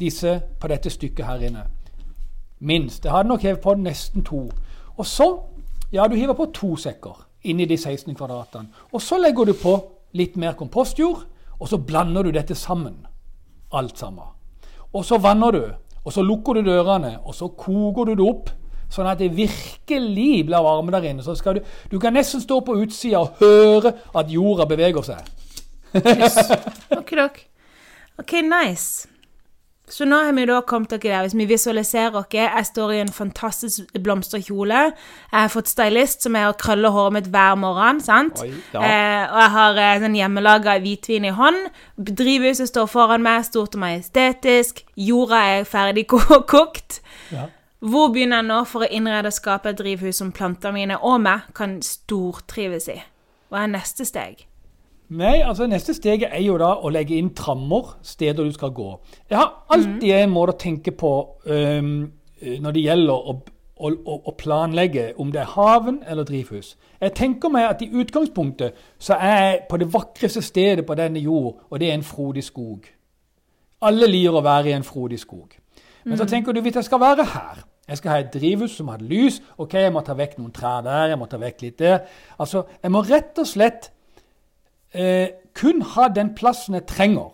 disse, 0.01 0.41
på 0.61 0.69
dette 0.69 0.91
stykket 0.91 1.27
her 1.27 1.43
inne. 1.43 1.65
Minst. 2.61 3.05
Jeg 3.05 3.13
hadde 3.13 3.29
nok 3.29 3.43
hevet 3.43 3.61
på 3.61 3.75
nesten 3.75 4.25
to. 4.25 4.51
Og 4.97 5.07
så 5.07 5.41
Ja, 5.93 6.07
du 6.09 6.15
hiver 6.17 6.35
på 6.35 6.47
to 6.55 6.77
sekker 6.77 7.27
inni 7.45 7.65
de 7.65 7.77
16 7.77 8.15
kvadratene. 8.15 8.67
Og 8.93 9.03
så 9.03 9.19
legger 9.19 9.45
du 9.45 9.53
på 9.53 9.75
litt 10.15 10.37
mer 10.41 10.55
kompostjord, 10.59 11.25
og 11.59 11.71
så 11.71 11.79
blander 11.79 12.27
du 12.27 12.33
dette 12.35 12.57
sammen. 12.59 13.03
Alt 13.75 13.99
sammen. 13.99 14.31
Og 14.95 15.05
så 15.07 15.19
vanner 15.19 15.55
du, 15.55 15.63
og 16.05 16.13
så 16.15 16.23
lukker 16.23 16.59
du 16.59 16.69
dørene, 16.69 17.17
og 17.25 17.35
så 17.35 17.49
koker 17.49 18.11
du 18.11 18.15
det 18.19 18.29
opp. 18.29 18.53
Sånn 18.95 19.09
at 19.11 19.19
det 19.19 19.33
virkelig 19.35 20.45
blir 20.47 20.63
varme 20.63 20.93
der 20.95 21.09
inne. 21.09 21.25
Så 21.25 21.35
du, 21.57 21.63
du 21.91 21.97
kan 21.99 22.15
nesten 22.15 22.43
stå 22.43 22.61
på 22.63 22.77
utsida 22.79 23.25
og 23.25 23.41
høre 23.41 23.95
at 24.15 24.31
jorda 24.31 24.69
beveger 24.71 25.03
seg. 25.07 25.33
Ok, 26.95 27.15
ok. 27.25 27.41
Ok, 28.23 28.37
nice. 28.47 29.09
Så 29.89 30.07
nå 30.09 30.17
har 30.25 30.33
vi 30.33 30.47
da 30.49 30.63
kommet 30.65 30.95
dere 30.95 31.11
der. 31.11 31.27
Hvis 31.27 31.35
vi 31.37 31.45
visualiserer 31.45 32.17
oss 32.17 32.33
Jeg 32.33 32.67
står 32.67 32.93
i 32.93 33.01
en 33.03 33.13
fantastisk 33.13 33.93
blomsterkjole. 34.01 34.81
Jeg 35.33 35.41
har 35.41 35.49
fått 35.53 35.69
stylist 35.69 36.25
som 36.25 36.37
er 36.37 36.49
å 36.49 36.57
krølle 36.57 36.89
håret 36.89 37.13
mitt 37.13 37.29
hver 37.29 37.55
morgen. 37.61 38.01
sant? 38.01 38.41
Oi, 38.41 38.55
ja. 38.73 38.81
eh, 38.81 39.25
og 39.29 39.41
jeg 39.43 39.51
har 39.57 39.81
eh, 39.83 39.99
sånn 40.01 40.17
hjemmelaga 40.17 40.79
hvitvin 40.81 41.29
i 41.29 41.35
hånd. 41.37 41.69
Drivhuset 41.97 42.73
står 42.73 42.89
foran 42.89 43.23
meg, 43.23 43.45
stort 43.45 43.77
og 43.77 43.85
majestetisk. 43.85 44.81
Jorda 44.97 45.43
er 45.59 45.69
ferdig 45.69 46.07
kokt. 46.55 47.03
Ja. 47.31 47.51
Hvor 47.85 48.09
begynner 48.09 48.41
jeg 48.41 48.49
nå 48.49 48.63
for 48.65 48.87
å 48.87 48.89
innrede 48.89 49.29
og 49.29 49.37
skape 49.37 49.75
et 49.75 49.79
drivhus 49.83 50.17
som 50.17 50.33
plantene 50.33 50.79
mine 50.79 50.97
og 51.05 51.21
meg 51.21 51.45
kan 51.53 51.77
stortrives 51.85 52.89
i? 52.89 53.03
Hva 53.53 53.67
er 53.67 53.75
neste 53.77 54.09
steg? 54.09 54.47
Nei, 55.09 55.43
altså 55.45 55.67
Neste 55.67 55.95
steget 55.95 56.29
er 56.33 56.41
jo 56.43 56.57
da 56.59 56.71
å 56.81 56.91
legge 56.93 57.17
inn 57.19 57.35
trammer, 57.37 57.99
steder 58.03 58.45
du 58.45 58.53
skal 58.53 58.73
gå. 58.73 58.89
Jeg 59.31 59.39
har 59.39 59.51
alltid 59.75 60.11
en 60.17 60.33
måte 60.33 60.55
å 60.55 60.61
tenke 60.61 60.95
på 60.97 61.11
um, 61.45 61.91
når 62.41 62.77
det 62.77 62.85
gjelder 62.87 63.13
å, 63.13 63.35
å, 63.77 63.91
å, 64.17 64.35
planlegge 64.39 65.11
om 65.21 65.33
det 65.33 65.43
er 65.43 65.53
haven 65.53 66.01
eller 66.09 66.25
drivhus. 66.25 66.75
Jeg 67.01 67.15
tenker 67.19 67.53
meg 67.53 67.69
at 67.69 67.85
i 67.85 67.91
utgangspunktet 67.93 68.81
så 68.99 69.19
er 69.21 69.37
jeg 69.45 69.61
på 69.71 69.81
det 69.83 69.91
vakreste 69.93 70.43
stedet 70.43 70.87
på 70.87 70.97
denne 70.99 71.21
jord, 71.21 71.67
og 71.69 71.81
det 71.81 71.91
er 71.91 71.99
en 71.99 72.07
frodig 72.07 72.45
skog. 72.45 72.89
Alle 73.85 74.09
liker 74.09 74.41
å 74.41 74.45
være 74.45 74.73
i 74.73 74.77
en 74.79 74.89
frodig 74.89 75.21
skog. 75.21 75.53
Men 76.05 76.19
så 76.21 76.25
tenker 76.29 76.53
du 76.53 76.61
hvis 76.65 76.81
jeg 76.81 76.89
skal 76.89 77.01
være 77.01 77.29
her 77.29 77.65
jeg 77.89 78.01
skal 78.01 78.15
ha 78.15 78.21
et 78.23 78.33
drivhus 78.33 78.79
som 78.79 78.89
har 78.89 79.03
lys. 79.05 79.43
Ok, 79.61 79.75
jeg 79.77 79.93
må 79.93 80.01
ta 80.05 80.15
vekk 80.17 80.39
noen 80.39 80.53
trær 80.57 80.81
der, 80.87 81.11
jeg 81.13 81.19
må 81.21 81.27
ta 81.29 81.37
vekk 81.41 81.67
litt 81.67 81.79
der. 81.83 82.07
Altså, 82.41 82.65
Jeg 82.83 82.93
må 82.93 83.03
rett 83.05 83.39
og 83.39 83.47
slett 83.47 83.91
eh, 84.95 85.29
kun 85.55 85.83
ha 85.95 86.09
den 86.09 86.35
plassen 86.35 86.75
jeg 86.79 86.87
trenger 86.91 87.33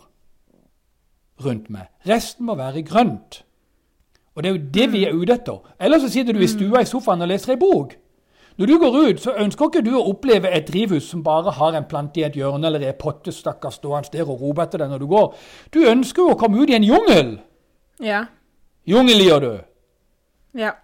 rundt 1.45 1.71
meg. 1.73 1.89
Resten 2.09 2.47
må 2.47 2.57
være 2.59 2.83
grønt. 2.83 3.43
Og 4.35 4.43
det 4.43 4.51
er 4.51 4.55
jo 4.57 4.69
det 4.75 4.87
vi 4.93 5.05
er 5.05 5.17
ute 5.17 5.35
etter. 5.35 5.59
Ellers 5.81 6.05
så 6.05 6.11
sitter 6.13 6.37
du 6.37 6.43
i 6.45 6.49
stua 6.51 6.83
i 6.83 6.89
sofaen 6.89 7.25
og 7.25 7.31
leser 7.31 7.55
ei 7.55 7.61
bok. 7.61 7.97
Når 8.61 8.69
du 8.69 8.75
går 8.79 8.97
ut, 8.97 9.21
så 9.23 9.33
ønsker 9.41 9.71
ikke 9.71 9.83
du 9.87 9.95
å 9.97 10.03
oppleve 10.11 10.51
et 10.53 10.67
drivhus 10.69 11.07
som 11.09 11.23
bare 11.25 11.55
har 11.57 11.77
en 11.77 11.87
plante 11.89 12.21
i 12.21 12.27
et 12.27 12.37
hjørne 12.37 12.69
eller 12.69 12.83
en 12.85 12.99
potte 12.99 13.33
stakkars 13.33 13.79
stående 13.81 14.13
der 14.13 14.29
og 14.29 14.43
rope 14.43 14.67
etter 14.67 14.83
deg 14.83 14.93
når 14.93 15.01
du 15.01 15.07
går. 15.09 15.31
Du 15.73 15.81
ønsker 15.89 16.27
jo 16.27 16.35
å 16.35 16.39
komme 16.41 16.61
ut 16.61 16.69
i 16.69 16.77
en 16.77 16.85
jungel. 16.85 17.31
Ja. 18.05 18.27
Jungel 18.85 19.25
gjør 19.25 19.41
du. 19.47 19.51
Ja. 20.61 20.75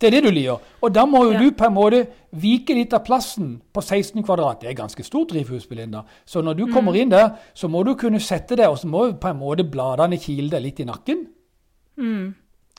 Det 0.00 0.06
er 0.06 0.10
det 0.10 0.22
du 0.28 0.30
liker. 0.30 0.60
Og 0.82 0.92
da 0.94 1.04
må 1.06 1.24
jo 1.24 1.32
Ja. 1.32 1.38
du 1.42 1.50
på 1.50 1.66
en 1.66 1.74
måte 1.74 2.06
vike 2.32 2.74
litt 2.74 2.92
av 2.94 3.04
plassen 3.04 3.60
på 3.74 3.82
16 3.82 4.22
kvadrat. 4.22 4.60
Det 4.60 4.70
er 4.70 4.74
ganske 4.74 5.02
stort 5.04 5.28
drivhus, 5.30 5.66
Belinda. 5.66 6.04
Så 6.24 6.40
når 6.42 6.54
du 6.56 6.66
kommer 6.72 6.94
inn 6.94 7.08
der, 7.10 7.30
så 7.54 7.68
må 7.68 7.84
du 7.84 7.94
kunne 7.94 8.20
sette 8.20 8.56
deg, 8.56 8.68
og 8.68 8.78
så 8.78 8.86
må 8.86 9.12
på 9.18 9.28
en 9.28 9.38
måte 9.40 9.64
bladene 9.68 10.16
kile 10.18 10.50
deg 10.50 10.62
litt 10.62 10.80
i 10.80 10.84
nakken. 10.84 11.26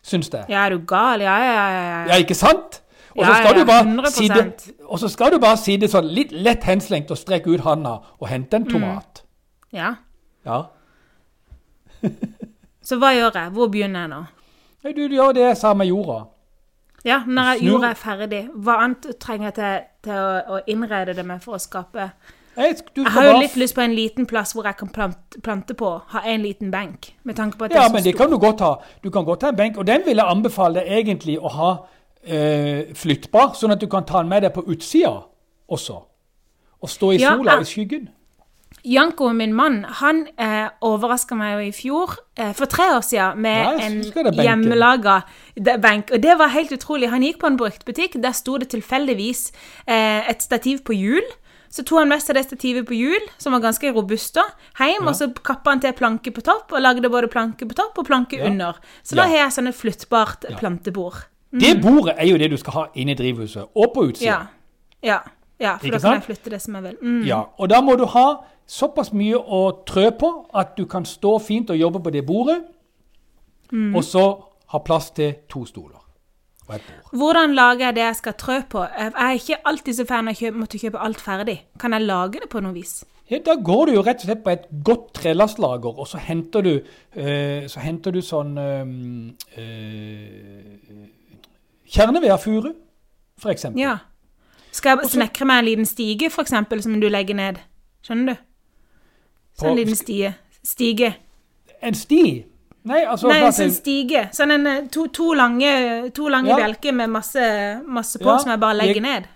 Syns 0.02 0.30
det. 0.30 0.46
Ja, 0.50 0.66
er 0.66 0.70
du 0.70 0.86
gal? 0.88 1.20
Ja, 1.20 1.38
ja, 1.38 1.54
ja. 1.54 1.82
ja. 1.82 2.06
Ja, 2.08 2.16
ikke 2.24 2.36
sant? 2.36 2.82
Og 3.18 3.26
så 3.26 3.34
skal 3.36 3.56
ja, 3.56 3.60
du 3.60 3.66
bare 3.66 3.84
100%. 3.84 4.06
sitte, 4.16 5.58
sitte 5.58 5.88
sånn 5.92 6.08
litt 6.14 6.32
lett 6.32 6.64
henslengt 6.64 7.12
og 7.12 7.18
strekke 7.18 7.52
ut 7.52 7.60
handa 7.66 7.98
og 8.20 8.28
hente 8.30 8.56
en 8.56 8.66
tomat. 8.66 9.24
ja. 9.74 9.96
Ja. 10.46 10.64
Så 12.82 12.96
hva 12.98 13.12
gjør 13.14 13.36
jeg? 13.36 13.52
Hvor 13.52 13.68
begynner 13.68 14.06
jeg 14.06 14.10
nå? 14.10 14.20
Du 14.96 15.02
gjør 15.14 15.34
det 15.36 15.44
jeg 15.44 15.58
sa 15.60 15.74
med 15.78 15.90
jorda. 15.92 16.22
Ja, 17.06 17.22
når 17.28 17.54
jeg, 17.54 17.62
gjorde 17.70 17.88
jeg 17.88 17.96
er 17.96 18.02
ferdig, 18.02 18.42
hva 18.54 18.76
annet 18.84 19.06
trenger 19.20 19.48
jeg 19.50 19.56
til, 19.60 19.88
til 20.04 20.18
å, 20.20 20.58
å 20.58 20.60
innrede 20.68 21.14
det 21.16 21.26
med 21.26 21.40
for 21.44 21.56
å 21.56 21.62
skape 21.64 22.10
Jeg, 22.60 22.76
du 22.96 23.02
Jeg 23.06 23.12
har 23.16 23.28
jo 23.30 23.38
litt 23.40 23.56
lyst 23.56 23.76
på 23.78 23.82
en 23.86 23.94
liten 23.96 24.26
plass 24.28 24.52
hvor 24.56 24.66
jeg 24.68 24.76
kan 24.76 24.90
plante, 24.92 25.40
plante 25.46 25.74
på. 25.80 25.94
Ha 26.12 26.24
en 26.28 26.42
liten 26.44 26.72
benk. 26.74 27.14
Med 27.24 27.38
tanke 27.38 27.58
på 27.58 27.70
at 27.70 27.72
Ja, 27.72 27.86
er 27.86 27.88
så 27.88 27.94
men 27.94 28.04
det 28.04 28.14
stor. 28.16 28.24
kan 28.26 28.32
du 28.34 28.38
godt 28.42 28.60
ha. 28.66 28.74
Du 29.04 29.10
kan 29.10 29.24
godt 29.26 29.46
ha 29.48 29.54
en 29.54 29.56
benk, 29.56 29.78
og 29.78 29.88
den 29.88 30.04
vil 30.06 30.20
jeg 30.20 30.28
anbefale 30.28 30.82
deg 30.82 30.92
egentlig 30.98 31.38
å 31.40 31.54
ha 31.56 31.72
eh, 32.24 32.92
flyttbar, 33.00 33.54
sånn 33.56 33.72
at 33.78 33.80
du 33.80 33.88
kan 33.88 34.04
ta 34.04 34.20
den 34.20 34.30
med 34.34 34.44
deg 34.44 34.52
på 34.58 34.66
utsida 34.68 35.14
også. 35.72 36.02
Og 36.82 36.90
stå 36.92 37.14
i 37.16 37.22
Ja, 37.22 37.38
sola, 37.38 37.60
jeg, 37.60 37.62
i 37.62 37.72
skyggen. 37.72 38.10
Janko, 38.86 39.34
min 39.34 39.52
mann, 39.54 39.82
han 40.00 40.22
eh, 40.40 40.70
overraska 40.88 41.36
meg 41.36 41.58
jo 41.58 41.64
i 41.68 41.72
fjor, 41.76 42.14
eh, 42.40 42.54
for 42.56 42.66
tre 42.72 42.86
år 42.96 43.04
siden, 43.04 43.42
med 43.44 43.66
Ja, 43.66 43.74
en 43.86 43.98
hjemmelaga 44.40 45.18
benk. 45.84 46.14
Og 46.16 46.22
det 46.24 46.38
var 46.40 46.48
helt 46.54 46.72
utrolig. 46.72 47.10
Han 47.12 47.22
gikk 47.26 47.40
på 47.42 47.48
en 47.50 47.58
bruktbutikk, 47.60 48.16
der 48.24 48.32
sto 48.32 48.58
det 48.58 48.70
tilfeldigvis 48.72 49.52
eh, 49.86 50.30
et 50.32 50.42
stativ 50.42 50.80
på 50.88 50.96
hjul. 50.96 51.28
Så 51.70 51.84
tok 51.86 52.00
han 52.00 52.10
med 52.10 52.24
seg 52.24 52.34
det 52.40 52.46
stativet 52.48 52.88
på 52.90 52.96
hjul, 52.98 53.28
som 53.38 53.54
var 53.54 53.62
ganske 53.62 53.92
robust, 53.94 54.34
da, 54.40 54.46
hjem, 54.80 55.06
og 55.12 55.14
så 55.18 55.28
kappa 55.46 55.70
han 55.76 55.84
til 55.84 55.94
planke 55.94 56.32
på 56.34 56.42
topp, 56.42 56.72
og 56.74 56.82
lagde 56.82 57.12
både 57.14 57.28
planke 57.30 57.68
på 57.70 57.76
topp 57.78 58.00
og 58.02 58.08
planke 58.08 58.40
Ja. 58.40 58.48
under. 58.48 58.80
Så 59.04 59.16
da 59.16 59.24
Ja. 59.24 59.28
har 59.28 59.38
jeg 59.50 59.52
sånn 59.52 59.68
et 59.68 59.76
flyttbart 59.76 60.48
plantebord. 60.58 61.28
Det 61.52 61.82
bordet 61.82 62.16
er 62.18 62.26
jo 62.26 62.38
det 62.38 62.50
du 62.50 62.58
skal 62.58 62.74
ha 62.74 62.86
inne 62.96 63.12
i 63.12 63.16
drivhuset, 63.16 63.68
og 63.76 63.94
på 63.94 64.08
utsida. 64.08 64.26
Ja. 64.26 64.48
Ja, 65.04 65.20
ja 65.60 65.78
for 65.78 65.90
da 65.90 66.00
kan 66.00 66.22
jeg 66.22 66.24
flytte 66.24 66.50
det 66.50 66.62
som 66.62 66.74
jeg 66.76 66.84
vil. 66.84 66.98
Mm. 67.02 67.26
Ja, 67.26 67.44
og 67.60 67.70
da 67.70 67.82
må 67.82 67.98
du 67.98 68.06
ha 68.06 68.44
såpass 68.70 69.10
mye 69.18 69.38
å 69.40 69.62
trø 69.90 70.10
på 70.20 70.30
at 70.54 70.76
du 70.78 70.86
kan 70.90 71.06
stå 71.10 71.38
fint 71.42 71.72
og 71.74 71.80
jobbe 71.80 72.04
på 72.06 72.14
det 72.14 72.26
bordet, 72.28 72.62
Mm. 73.72 73.96
og 73.96 74.02
så 74.04 74.22
ha 74.74 74.80
plass 74.82 75.12
til 75.12 75.36
to 75.50 75.60
stoler 75.66 76.00
og 76.68 76.76
et 76.76 76.82
bord. 76.88 77.12
Hvordan 77.20 77.52
lager 77.54 77.86
jeg 77.86 77.96
det 77.96 78.02
jeg 78.02 78.16
skal 78.16 78.34
trø 78.34 78.56
på? 78.70 78.82
Jeg 78.98 79.12
er 79.16 79.36
ikke 79.38 79.58
alltid 79.66 79.94
så 79.94 80.06
fan 80.10 80.28
av 80.28 80.34
å 80.34 80.52
måtte 80.58 80.80
kjøpe 80.82 80.98
alt 81.06 81.22
ferdig. 81.22 81.60
Kan 81.80 81.94
jeg 81.94 82.02
lage 82.02 82.40
det 82.42 82.50
på 82.50 82.62
noe 82.66 82.74
vis? 82.74 83.04
Ja, 83.30 83.38
da 83.46 83.54
går 83.62 83.86
du 83.86 83.94
jo 83.94 84.02
rett 84.02 84.24
og 84.24 84.26
slett 84.26 84.44
på 84.44 84.50
et 84.56 84.66
godt 84.84 85.14
trelastlager, 85.14 86.00
og 86.02 86.08
så 86.10 86.18
henter 86.18 86.62
du, 86.66 86.72
øh, 87.16 87.68
så 87.70 87.80
henter 87.80 88.12
du 88.12 88.22
sånn 88.26 88.58
øh, 88.58 89.30
øh, 89.58 91.08
Kjerneved 91.90 92.30
av 92.30 92.42
furu, 92.42 92.74
eksempel. 93.50 93.82
Ja. 93.82 93.98
Skal 94.72 94.98
jeg 94.98 95.10
snekre 95.10 95.46
meg 95.46 95.60
en 95.62 95.66
liten 95.66 95.86
stige, 95.90 96.30
eksempel, 96.30 96.82
som 96.86 96.98
du 97.02 97.08
legger 97.10 97.38
ned? 97.38 97.62
Skjønner 98.06 98.34
du? 98.34 98.49
Sånn 99.60 99.70
en 99.72 99.76
liten 99.78 99.96
stie. 99.96 100.34
Stige. 100.64 101.14
En 101.82 101.94
sti? 101.94 102.46
Nei, 102.90 103.02
altså 103.06 103.28
Nei, 103.28 103.40
hva 103.42 103.48
en 103.48 103.54
sånn 103.54 103.72
stige. 103.76 104.22
Sånn 104.34 104.52
en 104.56 104.68
eh, 104.68 104.82
to, 104.92 105.08
to 105.08 105.34
lange, 105.34 106.12
to 106.16 106.28
lange 106.32 106.48
Ja. 106.50 106.56
bjelker 106.58 106.94
med 106.96 107.10
masse, 107.10 107.82
masse 107.86 108.20
på 108.20 108.26
Ja, 108.26 108.38
som 108.40 108.52
jeg 108.52 108.60
bare 108.60 108.78
legger 108.78 108.94
jeg- 108.96 109.04
ned. 109.04 109.28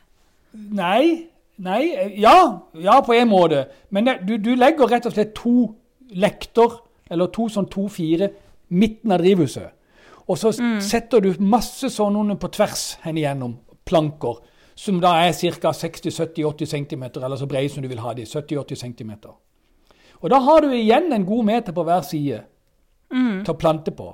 Nei, 0.53 1.27
nei, 1.57 2.13
ja, 2.19 2.59
ja 2.73 3.01
på 3.01 3.13
en 3.17 3.27
måte. 3.29 3.65
Men 3.91 4.05
det, 4.05 4.17
du, 4.27 4.37
du 4.37 4.55
legger 4.55 4.87
rett 4.89 5.05
og 5.05 5.13
slett 5.13 5.33
to 5.35 5.75
lekter, 6.13 6.79
eller 7.09 7.27
to 7.33 7.47
sånn 7.49 7.69
to-fire, 7.69 8.29
midten 8.69 9.11
av 9.11 9.19
drivhuset. 9.19 9.71
Og 10.27 10.37
så 10.37 10.53
Mm. 10.59 10.79
setter 10.81 11.19
du 11.21 11.33
masse 11.39 11.89
sånne 11.89 12.37
på 12.39 12.47
tvers 12.51 12.97
hen 13.03 13.15
igjennom, 13.17 13.57
planker, 13.85 14.37
som 14.75 14.99
da 15.01 15.15
er 15.27 15.33
ca. 15.33 15.71
60-70-80 15.73 16.65
cm, 16.65 17.03
eller 17.23 17.35
så 17.35 17.45
brede 17.47 17.69
som 17.69 17.81
du 17.83 17.89
vil 17.89 17.99
ha 17.99 18.13
de, 18.13 18.23
70-80 18.25 18.75
cm. 18.75 19.11
Og 20.23 20.29
da 20.31 20.39
har 20.39 20.61
du 20.63 20.69
igjen 20.71 21.11
en 21.13 21.25
god 21.27 21.43
meter 21.45 21.71
på 21.75 21.83
hver 21.83 22.01
side 22.07 22.41
Mm. 23.13 23.43
til 23.45 23.53
å 23.53 23.57
plante 23.59 23.91
på. 23.91 24.07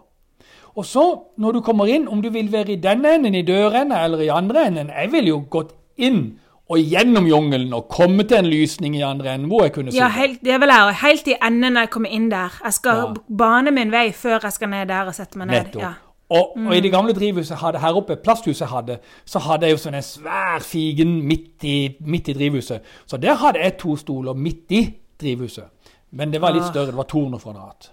Og 0.76 0.86
så, 0.86 1.04
når 1.38 1.52
du 1.54 1.62
kommer 1.62 1.88
inn, 1.88 2.08
om 2.08 2.22
du 2.22 2.30
vil 2.30 2.50
være 2.52 2.74
i 2.74 2.76
denne 2.76 3.14
enden, 3.16 3.36
i 3.36 3.42
dørenden 3.48 3.92
eller 3.96 4.20
i 4.20 4.28
andre 4.28 4.66
enden 4.68 4.90
Jeg 4.90 5.12
ville 5.12 5.28
jo 5.30 5.38
gått 5.50 5.72
inn 5.98 6.40
og 6.70 6.78
gjennom 6.78 7.26
jungelen 7.28 7.74
og 7.74 7.88
komme 7.90 8.24
til 8.28 8.38
en 8.38 8.46
lysning 8.46 8.96
i 8.98 9.02
andre 9.02 9.34
enden, 9.34 9.48
hvor 9.50 9.64
jeg 9.64 9.74
kunne 9.74 9.92
Ja, 9.94 10.10
sitte. 10.10 10.20
helt, 10.20 10.44
det 10.44 10.60
vil 10.60 10.68
jeg. 10.70 10.96
Helt 11.02 11.28
i 11.28 11.36
enden 11.42 11.74
når 11.74 11.82
jeg 11.82 11.90
kommer 11.90 12.10
inn 12.10 12.30
der. 12.30 12.52
Jeg 12.64 12.74
skal 12.74 12.96
Ja. 12.98 13.14
bane 13.38 13.72
min 13.72 13.92
vei 13.92 14.12
før 14.12 14.40
jeg 14.44 14.52
skal 14.54 14.70
ned 14.70 14.88
der 14.88 15.06
og 15.06 15.16
sette 15.16 15.38
meg 15.38 15.48
ned. 15.48 15.64
Nettopp. 15.66 15.82
Ja. 15.82 15.94
Og, 16.30 16.58
og 16.58 16.76
i 16.76 16.80
det 16.80 16.92
gamle 16.92 17.14
drivhuset 17.14 17.58
hadde, 17.58 17.80
her 17.80 17.94
oppe, 17.96 18.16
plasthuset 18.16 18.60
jeg 18.60 18.68
hadde, 18.70 19.00
så 19.26 19.40
hadde 19.40 19.66
jeg 19.66 19.72
jo 19.72 19.78
sånn 19.78 19.96
en 19.96 20.02
svær 20.02 20.60
figen 20.62 21.24
midt 21.26 21.64
i, 21.64 21.96
midt 22.02 22.28
i 22.30 22.34
drivhuset. 22.34 22.82
Så 23.08 23.18
der 23.18 23.34
hadde 23.36 23.60
jeg 23.64 23.78
to 23.78 23.96
stoler 23.96 24.34
midt 24.34 24.72
i 24.72 24.94
drivhuset. 25.22 25.64
Men 26.12 26.32
det 26.32 26.42
var 26.42 26.52
litt 26.52 26.64
Ah. 26.64 26.70
større, 26.72 26.86
det 26.92 26.96
var 26.98 27.04
200 27.04 27.40
kvadrat. 27.44 27.90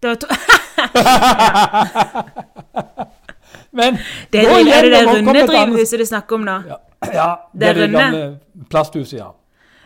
Det 0.00 0.08
var 0.08 0.14
to 0.14 0.26
Men 3.70 3.98
Det 4.32 4.38
er, 4.38 4.50
er 4.50 4.82
det 4.82 4.92
det 4.92 5.06
runde 5.08 5.46
drivhuset 5.46 5.98
du 5.98 6.06
snakker 6.06 6.34
om 6.38 6.44
nå? 6.46 6.58
Ja, 6.68 6.76
ja 7.12 7.28
det, 7.52 7.60
Det 7.60 7.68
er 7.68 7.74
det 7.74 7.90
gamle 7.90 8.38
plasthuset, 8.70 9.18
ja. 9.18 9.28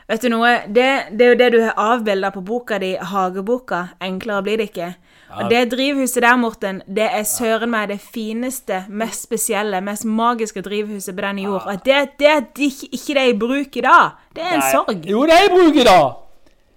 Vet 0.09 0.23
du 0.25 0.29
noe? 0.33 0.49
Det, 0.73 0.89
det 1.19 1.25
er 1.27 1.31
jo 1.35 1.39
det 1.41 1.49
du 1.53 1.59
har 1.63 1.73
avbilda 1.77 2.31
på 2.33 2.41
boka 2.41 2.79
di, 2.81 2.95
Hageboka. 2.97 3.83
Enklere 4.01 4.43
blir 4.47 4.57
det 4.57 4.65
ikke. 4.71 4.95
Og 5.37 5.51
det 5.51 5.67
drivhuset 5.75 6.23
der, 6.25 6.37
Morten, 6.41 6.79
det 6.89 7.05
er 7.13 7.23
søren 7.29 7.69
meg 7.71 7.89
det 7.91 7.99
fineste, 8.01 8.85
mest 8.89 9.23
spesielle, 9.29 9.81
mest 9.85 10.05
magiske 10.09 10.63
drivhuset 10.65 11.13
på 11.17 11.21
denne 11.27 11.43
jord. 11.45 11.67
Og 11.69 11.85
det, 11.85 11.99
det 12.21 12.33
ikke 12.57 12.89
ikke 12.97 13.15
det 13.19 13.23
er 13.27 13.35
i 13.35 13.37
bruk 13.39 13.77
i 13.77 13.81
dag, 13.85 14.11
det 14.37 14.43
er 14.47 14.55
en 14.57 14.61
Nei. 14.65 14.71
sorg. 14.73 15.05
Jo, 15.11 15.27
det 15.29 15.35
er 15.37 15.45
i 15.45 15.53
bruk 15.53 15.77
i 15.77 15.85
dag. 15.85 16.07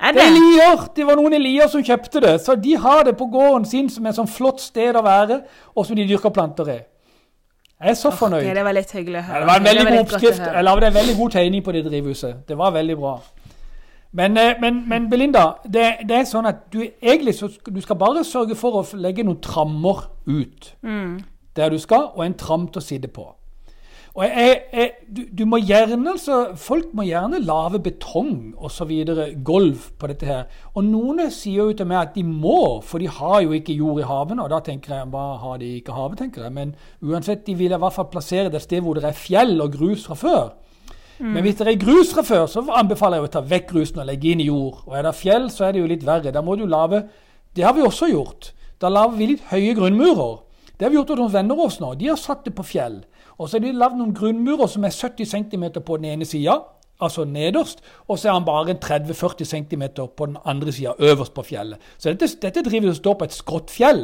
Er 0.02 0.12
Det 0.14 0.22
det? 0.22 0.28
er 0.28 0.32
Lier. 0.34 0.88
Det 0.96 1.06
var 1.06 1.16
noen 1.16 1.34
i 1.34 1.40
Lier 1.40 1.68
som 1.70 1.84
kjøpte 1.84 2.22
det. 2.22 2.42
Så 2.42 2.56
de 2.56 2.76
har 2.76 3.04
det 3.04 3.18
på 3.18 3.26
gården 3.30 3.66
sin 3.66 3.90
som 3.90 4.06
et 4.10 4.16
sånn 4.18 4.28
flott 4.28 4.60
sted 4.62 4.96
å 4.96 5.04
være, 5.06 5.42
og 5.76 5.86
som 5.86 5.96
de 5.96 6.08
dyrker 6.10 6.30
planter 6.34 6.72
i. 6.74 6.80
Jeg 7.82 7.90
er 7.90 7.94
så 7.98 8.12
fornøyd. 8.14 8.46
Ok, 8.48 8.54
det 8.56 8.64
var 8.64 8.74
litt 8.74 8.92
hyggelig 8.92 9.18
å 9.20 9.22
Ja, 9.22 9.28
høre. 9.28 9.40
det 9.40 9.48
var 9.48 9.56
en 9.58 9.64
veldig 9.64 9.84
var 9.86 9.92
god 9.92 10.00
oppskrift. 10.06 10.42
Jeg 10.54 10.64
lagde 10.64 10.88
en 10.88 10.94
veldig 10.94 11.18
god 11.18 11.32
tegning 11.32 11.64
på 11.64 11.72
det 11.72 11.84
drivhuset. 11.86 12.48
Det 12.48 12.58
var 12.58 12.72
veldig 12.72 12.98
bra. 12.98 13.20
Men, 14.14 14.38
eh, 14.38 14.54
men, 14.62 14.84
men 14.90 15.10
Belinda, 15.10 15.46
det, 15.64 15.86
det 16.08 16.18
er 16.18 16.24
sånn 16.28 16.46
at 16.46 16.66
du 16.74 16.82
egentlig 17.02 17.36
så 17.36 17.48
du 17.70 17.80
skal 17.82 17.96
bare 17.96 18.24
sørge 18.28 18.56
for 18.60 18.82
å 18.82 18.86
legge 19.00 19.24
noen 19.24 19.40
trammer 19.42 20.08
ut 20.28 20.74
Mm. 20.84 21.24
der 21.56 21.70
du 21.70 21.78
skal, 21.80 22.10
og 22.16 22.26
en 22.26 22.34
tram 22.34 22.68
til 22.68 22.82
å 22.82 22.84
sitte 22.86 23.08
på. 23.08 23.36
Og 24.12 24.26
jeg, 24.26 24.56
jeg, 24.74 24.90
du, 25.08 25.22
du 25.40 25.46
må 25.48 25.62
gjerne, 25.64 25.96
altså, 26.12 26.40
Folk 26.60 26.90
må 26.98 27.06
gjerne 27.08 27.40
lage 27.40 27.80
betong 27.80 28.54
osv. 28.60 28.90
gulv 29.46 29.86
på 30.00 30.10
dette 30.12 30.28
her. 30.28 30.50
Og 30.76 30.84
noen 30.84 31.24
sier 31.32 31.70
jo 31.70 31.76
til 31.78 31.88
meg 31.88 32.02
at 32.02 32.18
de 32.18 32.26
må, 32.28 32.82
for 32.84 33.00
de 33.00 33.08
har 33.08 33.40
jo 33.46 33.56
ikke 33.56 33.78
jord 33.78 34.02
i 34.02 34.08
havene. 34.10 34.44
Og 34.44 34.52
da 34.52 34.60
tenker 34.66 34.98
jeg, 34.98 35.12
hva 35.14 35.38
har 35.40 35.62
de 35.62 35.78
ikke 35.78 35.96
havet, 35.96 36.20
tenker 36.20 36.44
jeg. 36.44 36.56
Men 36.58 36.76
uansett, 37.02 37.46
de 37.48 37.56
vil 37.56 37.72
i 37.72 37.80
hvert 37.80 37.96
fall 37.96 38.12
plassere 38.12 38.52
det 38.52 38.60
et 38.60 38.68
sted 38.68 38.84
hvor 38.84 39.00
det 39.00 39.08
er 39.08 39.16
fjell 39.16 39.56
og 39.64 39.80
grus 39.80 40.06
fra 40.10 40.20
før. 40.20 40.52
Men 41.22 41.44
hvis 41.46 41.60
det 41.60 41.68
er 41.70 41.78
grus 41.78 42.12
fra 42.16 42.24
før, 42.26 42.48
så 42.50 42.64
anbefaler 42.74 43.20
jeg 43.20 43.28
å 43.28 43.34
ta 43.36 43.42
vekk 43.46 43.68
grusen 43.70 44.00
og 44.02 44.08
legge 44.10 44.32
inn 44.32 44.42
i 44.42 44.48
jord. 44.48 44.80
Og 44.88 44.96
er 44.98 45.06
det 45.06 45.18
fjell, 45.20 45.52
så 45.54 45.68
er 45.68 45.76
det 45.76 45.84
jo 45.84 45.90
litt 45.92 46.06
verre. 46.06 46.34
Da 46.34 46.42
må 46.42 46.56
du 46.58 46.66
lage 46.66 47.04
Det 47.56 47.64
har 47.64 47.76
vi 47.76 47.84
også 47.84 48.08
gjort. 48.10 48.54
Da 48.82 48.90
lager 48.90 49.18
vi 49.18 49.28
litt 49.34 49.44
høye 49.52 49.76
grunnmurer. 49.78 50.40
Det 50.82 50.88
har 50.88 50.90
vi 50.90 50.98
gjort 50.98 51.12
hos 51.14 51.20
noen 51.20 51.34
venner 51.36 51.60
av 51.60 51.68
oss 51.68 51.76
nå. 51.78 51.92
De 51.94 52.08
har 52.10 52.16
satt 52.18 52.40
det 52.48 52.56
på 52.58 52.64
fjell. 52.66 52.96
Og 53.38 53.46
så 53.46 53.60
har 53.60 53.62
de 53.62 53.72
lagd 53.78 54.00
noen 54.00 54.16
grunnmurer 54.18 54.66
som 54.66 54.88
er 54.88 54.96
70 54.96 55.28
cm 55.30 55.66
på 55.78 55.98
den 56.02 56.08
ene 56.10 56.26
sida, 56.26 56.56
altså 56.98 57.22
nederst, 57.30 57.84
og 58.10 58.18
så 58.18 58.32
er 58.32 58.34
han 58.40 58.48
bare 58.48 58.74
30-40 58.82 59.46
cm 59.46 59.84
på 60.18 60.26
den 60.26 60.40
andre 60.42 60.74
sida, 60.74 60.96
øverst 60.98 61.36
på 61.38 61.44
fjellet. 61.46 61.78
Så 62.02 62.10
dette, 62.10 62.32
dette 62.42 62.64
driver 62.66 62.98
står 62.98 63.14
på 63.20 63.28
et 63.30 63.38
skrått 63.38 63.70
fjell. 63.70 64.02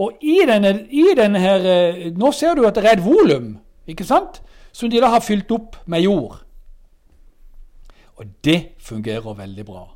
Og 0.00 0.24
i 0.24 0.38
denne, 0.48 0.72
i 0.88 1.04
denne 1.16 1.40
her 1.44 1.68
eh, 1.68 2.00
Nå 2.16 2.32
ser 2.32 2.56
du 2.56 2.64
at 2.68 2.80
det 2.80 2.84
er 2.84 2.96
et 2.96 3.04
volum, 3.04 3.58
ikke 3.84 4.08
sant? 4.08 4.40
Som 4.72 4.88
de 4.92 5.04
da 5.04 5.12
har 5.12 5.24
fylt 5.24 5.52
opp 5.52 5.76
med 5.84 6.08
jord. 6.08 6.40
Og 8.16 8.32
det 8.48 8.78
fungerer 8.80 9.36
veldig 9.44 9.68
bra. 9.68 9.86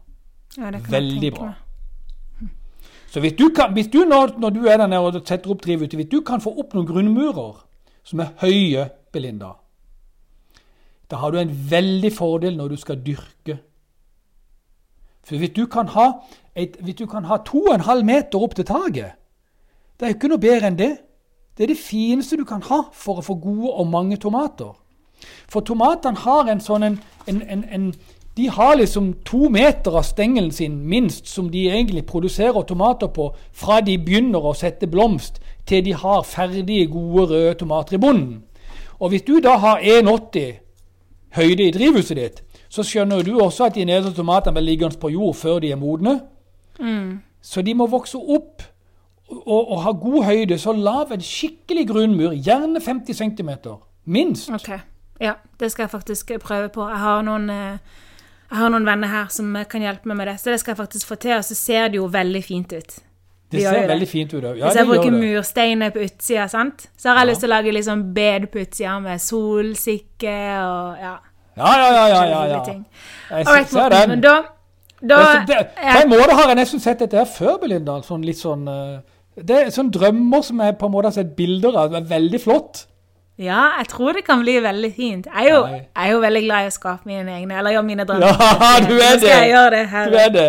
Ja, 0.58 0.70
det 0.76 0.84
kan 0.84 0.92
Veldig 0.92 1.34
bra. 1.40 1.50
meg. 1.54 1.69
Så 3.10 3.20
hvis 3.20 3.34
du, 3.38 3.48
kan, 3.54 3.72
hvis 3.72 3.88
du 3.90 4.04
når, 4.06 4.36
når 4.38 4.50
du 4.54 4.66
er 4.70 4.76
der 4.78 4.86
nede 4.86 5.00
og 5.02 5.22
setter 5.26 5.50
opp 5.50 5.64
drivhuset, 5.64 5.96
hvis 5.98 6.10
du 6.12 6.20
kan 6.26 6.40
få 6.40 6.52
opp 6.62 6.76
noen 6.76 6.86
grunnmurer 6.86 7.56
som 8.06 8.22
er 8.22 8.36
høye, 8.38 8.86
Belinda, 9.12 9.56
da 11.10 11.18
har 11.18 11.34
du 11.34 11.40
en 11.40 11.50
veldig 11.70 12.12
fordel 12.14 12.54
når 12.56 12.68
du 12.70 12.76
skal 12.78 13.00
dyrke. 13.02 13.58
For 15.26 15.42
hvis 15.42 15.56
du 15.56 15.64
kan 15.66 15.90
ha, 15.90 16.06
et, 16.54 16.76
hvis 16.80 17.00
du 17.02 17.06
kan 17.10 17.26
ha 17.26 17.40
to 17.46 17.64
og 17.66 17.74
en 17.74 17.86
halv 17.88 18.06
meter 18.06 18.38
opp 18.38 18.54
til 18.54 18.68
taket, 18.68 19.18
det 19.98 20.06
er 20.06 20.12
jo 20.12 20.18
ikke 20.20 20.30
noe 20.30 20.42
bedre 20.42 20.70
enn 20.70 20.78
det. 20.78 20.92
Det 21.58 21.66
er 21.66 21.72
det 21.74 21.82
fineste 21.82 22.38
du 22.38 22.46
kan 22.48 22.62
ha 22.70 22.84
for 22.94 23.18
å 23.18 23.26
få 23.26 23.34
gode 23.42 23.74
og 23.74 23.90
mange 23.90 24.16
tomater. 24.22 24.70
For 25.50 25.66
tomatene 25.66 26.22
har 26.22 26.48
en 26.48 26.62
sånn 26.62 26.86
en, 26.86 27.00
en, 27.28 27.42
en, 27.42 27.66
en 27.74 27.90
De 28.40 28.46
har 28.48 28.78
liksom 28.78 29.10
to 29.28 29.50
meter 29.52 29.98
av 29.98 30.06
stengelen 30.08 30.52
sin 30.52 30.78
minst 30.88 31.26
som 31.28 31.50
de 31.52 31.66
egentlig 31.68 32.06
produserer 32.08 32.62
tomater 32.64 33.10
på 33.12 33.26
fra 33.52 33.82
de 33.84 33.98
begynner 34.00 34.40
å 34.40 34.54
sette 34.56 34.88
blomst 34.88 35.42
til 35.68 35.84
de 35.84 35.92
har 35.92 36.22
ferdige, 36.24 36.86
gode 36.88 37.26
røde 37.34 37.58
tomater 37.60 37.98
i 37.98 38.00
bunnen. 38.00 38.38
Og 38.96 39.12
hvis 39.12 39.26
du 39.28 39.34
da 39.44 39.58
har 39.60 39.84
1,80 39.84 40.54
høyde 41.36 41.68
i 41.68 41.74
drivhuset 41.76 42.16
ditt, 42.16 42.40
så 42.72 42.82
skjønner 42.86 43.20
du 43.28 43.34
også 43.36 43.68
at 43.68 43.76
de 43.76 43.84
nederste 43.84 44.16
tomatene 44.16 44.56
blir 44.56 44.70
liggende 44.70 44.96
på 44.96 45.12
jord 45.12 45.36
før 45.36 45.60
de 45.60 45.74
er 45.74 45.80
modne. 45.80 46.20
Mm. 46.80 47.20
Så 47.44 47.60
de 47.62 47.76
må 47.76 47.90
vokse 47.92 48.16
opp 48.16 48.64
og, 49.28 49.60
og 49.60 49.82
ha 49.84 49.92
god 49.92 50.24
høyde, 50.24 50.58
så 50.58 50.72
lav 50.72 51.12
en 51.12 51.20
skikkelig 51.20 51.84
grunnmur, 51.92 52.32
gjerne 52.32 52.80
50 52.80 53.20
cm, 53.20 53.50
minst. 54.04 54.48
Ok. 54.48 54.78
Ja, 55.20 55.36
det 55.60 55.72
skal 55.72 55.82
jeg 55.82 55.90
faktisk 55.90 56.32
prøve 56.40 56.72
på. 56.72 56.88
Jeg 56.88 56.98
har 57.04 57.22
noen, 57.22 57.50
eh, 57.50 58.00
jeg 58.50 58.58
har 58.58 58.70
noen 58.74 58.86
venner 58.86 59.08
her 59.08 59.26
som 59.30 59.54
kan 59.70 59.82
hjelpe 59.84 60.06
meg 60.10 60.16
med 60.16 60.26
det, 60.26 60.40
så 60.40 60.50
det 60.50 60.60
skal 60.60 60.72
jeg 60.74 60.80
faktisk 60.82 61.06
få 61.06 61.16
til. 61.22 61.36
Og 61.38 61.44
så 61.46 61.54
ser 61.54 61.88
det 61.88 61.96
jo 62.00 62.06
veldig 62.10 62.42
fint 62.44 62.72
ut. 62.72 62.96
Det 63.50 63.62
ser 63.64 63.80
det. 63.80 63.88
veldig 63.90 64.08
fint 64.08 64.34
ut. 64.34 64.42
Ja, 64.44 64.52
Hvis 64.68 64.76
jeg 64.78 64.86
bruker 64.86 65.10
mursteiner 65.10 65.90
på 65.90 66.04
utsida, 66.06 66.46
sant? 66.48 66.86
så 66.96 67.08
har 67.08 67.16
jeg 67.18 67.26
Ja. 67.26 67.30
lyst 67.32 67.40
til 67.40 67.48
å 67.50 67.54
lage 67.56 67.72
liksom 67.74 68.02
bed 68.14 68.46
på 68.52 68.58
utsida 68.62 69.00
med 69.02 69.18
solsikke 69.20 70.36
og 70.62 70.98
ja. 71.00 71.16
Ja, 71.56 71.70
ja, 71.76 71.88
ja. 71.92 72.06
ja, 72.08 72.24
ja, 72.24 72.44
ja. 72.46 72.74
Jeg 73.30 73.46
right, 73.46 73.68
ser 73.68 73.88
den. 73.90 74.08
men 74.08 74.20
da, 74.22 74.34
da 75.02 75.16
Det, 75.46 75.46
det, 75.48 75.66
på 75.76 76.02
en 76.04 76.08
måte 76.12 76.36
har 76.38 76.46
jeg 76.52 76.56
nesten 76.60 76.80
sett 76.80 76.98
dette 77.02 77.18
her 77.18 77.26
før, 77.26 77.58
Belinda. 77.60 77.98
Sånn 78.06 78.22
litt 78.24 78.38
sånn 78.38 78.68
eh, 78.70 79.00
Det 79.36 79.56
er 79.56 79.70
sånn 79.74 79.90
drømmer 79.92 80.42
som 80.46 80.60
jeg 80.62 80.78
på 80.78 80.86
en 80.86 80.92
måte 80.94 81.10
har 81.10 81.16
sett 81.18 81.34
bilder 81.36 81.76
av. 81.76 81.90
Det 81.90 82.00
er 82.04 82.08
veldig 82.14 82.40
flott. 82.40 82.86
Ja, 83.40 83.60
jeg 83.78 83.86
tror 83.88 84.12
det 84.12 84.20
kan 84.26 84.42
bli 84.42 84.58
veldig 84.60 84.88
fint. 84.92 85.28
Jeg 85.32 85.46
er 85.48 85.54
jo, 85.54 85.60
jeg 85.72 85.86
er 85.96 86.10
jo 86.12 86.18
veldig 86.20 86.42
glad 86.44 86.66
i 86.66 86.68
å 86.68 86.72
skape 86.74 87.08
mine 87.08 87.38
egne, 87.38 87.56
eller 87.56 87.72
gjøre 87.72 87.86
mine 87.88 88.04
drømmer. 88.04 88.34
Ja, 88.36 88.72
du 88.84 88.92
er 88.98 89.16
det! 89.16 89.30
jeg 89.30 89.48
gjøre 89.54 89.70
det 89.72 89.80
her. 89.88 90.10
Du 90.10 90.16
er 90.20 90.34
det. 90.34 90.48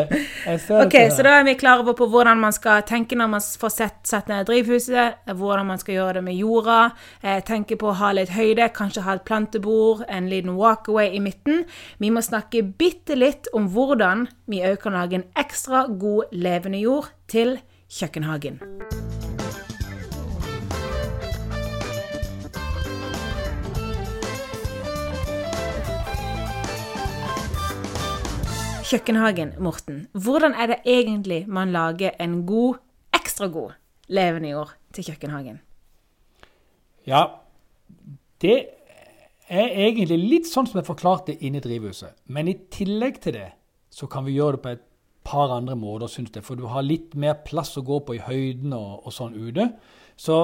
Ok, 0.82 0.98
Så 1.16 1.24
da 1.24 1.38
er 1.38 1.46
vi 1.48 1.54
klare 1.56 1.86
på, 1.88 1.94
på 2.02 2.10
hvordan 2.12 2.42
man 2.44 2.52
skal 2.56 2.84
tenke 2.88 3.16
når 3.16 3.32
man 3.32 3.46
får 3.64 3.74
sett, 3.78 4.02
sett 4.10 4.28
ned 4.28 4.44
drivhuset, 4.50 5.24
hvordan 5.32 5.72
man 5.72 5.80
skal 5.80 5.96
gjøre 5.96 6.18
det 6.20 6.26
med 6.28 6.36
jorda, 6.42 6.82
eh, 7.24 7.40
tenke 7.48 7.80
på 7.80 7.94
å 7.94 7.96
ha 8.02 8.12
litt 8.18 8.36
høyde, 8.36 8.68
kanskje 8.76 9.06
ha 9.08 9.16
et 9.16 9.26
plantebord, 9.28 10.04
en 10.12 10.28
liten 10.32 10.60
walkaway 10.60 11.16
i 11.16 11.24
midten. 11.24 11.64
Vi 12.04 12.12
må 12.12 12.20
snakke 12.28 12.66
bitte 12.76 13.16
litt 13.16 13.48
om 13.56 13.72
hvordan 13.72 14.28
vi 14.52 14.66
òg 14.68 14.82
kan 14.84 15.00
lage 15.00 15.22
en 15.22 15.28
ekstra 15.40 15.88
god 15.88 16.36
levende 16.36 16.84
jord 16.84 17.14
til 17.32 17.56
kjøkkenhagen. 17.88 18.60
Kjøkkenhagen, 28.92 29.54
Morten. 29.64 30.00
Hvordan 30.12 30.52
er 30.52 30.68
det 30.68 30.76
egentlig 30.84 31.46
man 31.48 31.70
lager 31.72 32.12
en 32.20 32.42
god, 32.44 32.82
ekstra 33.16 33.48
god 33.48 33.78
levende 34.12 34.50
jord 34.52 34.74
til 34.92 35.06
kjøkkenhagen? 35.08 35.62
Ja, 37.08 37.22
det 38.44 38.58
er 39.48 39.72
egentlig 39.86 40.18
litt 40.20 40.50
sånn 40.50 40.68
som 40.68 40.82
jeg 40.82 40.90
forklarte 40.90 41.38
inne 41.40 41.62
i 41.62 41.64
drivhuset. 41.64 42.18
Men 42.36 42.52
i 42.52 42.58
tillegg 42.68 43.22
til 43.24 43.38
det, 43.40 43.48
så 43.88 44.12
kan 44.12 44.28
vi 44.28 44.36
gjøre 44.36 44.58
det 44.58 44.64
på 44.66 44.74
et 44.76 44.84
par 45.24 45.56
andre 45.56 45.78
måter, 45.80 46.12
syns 46.12 46.36
jeg. 46.36 46.44
For 46.44 46.60
du 46.60 46.68
har 46.68 46.84
litt 46.84 47.16
mer 47.16 47.40
plass 47.48 47.78
å 47.80 47.86
gå 47.88 48.02
på 48.04 48.18
i 48.20 48.24
høyden 48.26 48.76
og, 48.76 49.06
og 49.08 49.16
sånn 49.16 49.40
ute. 49.40 49.70
Så 50.20 50.42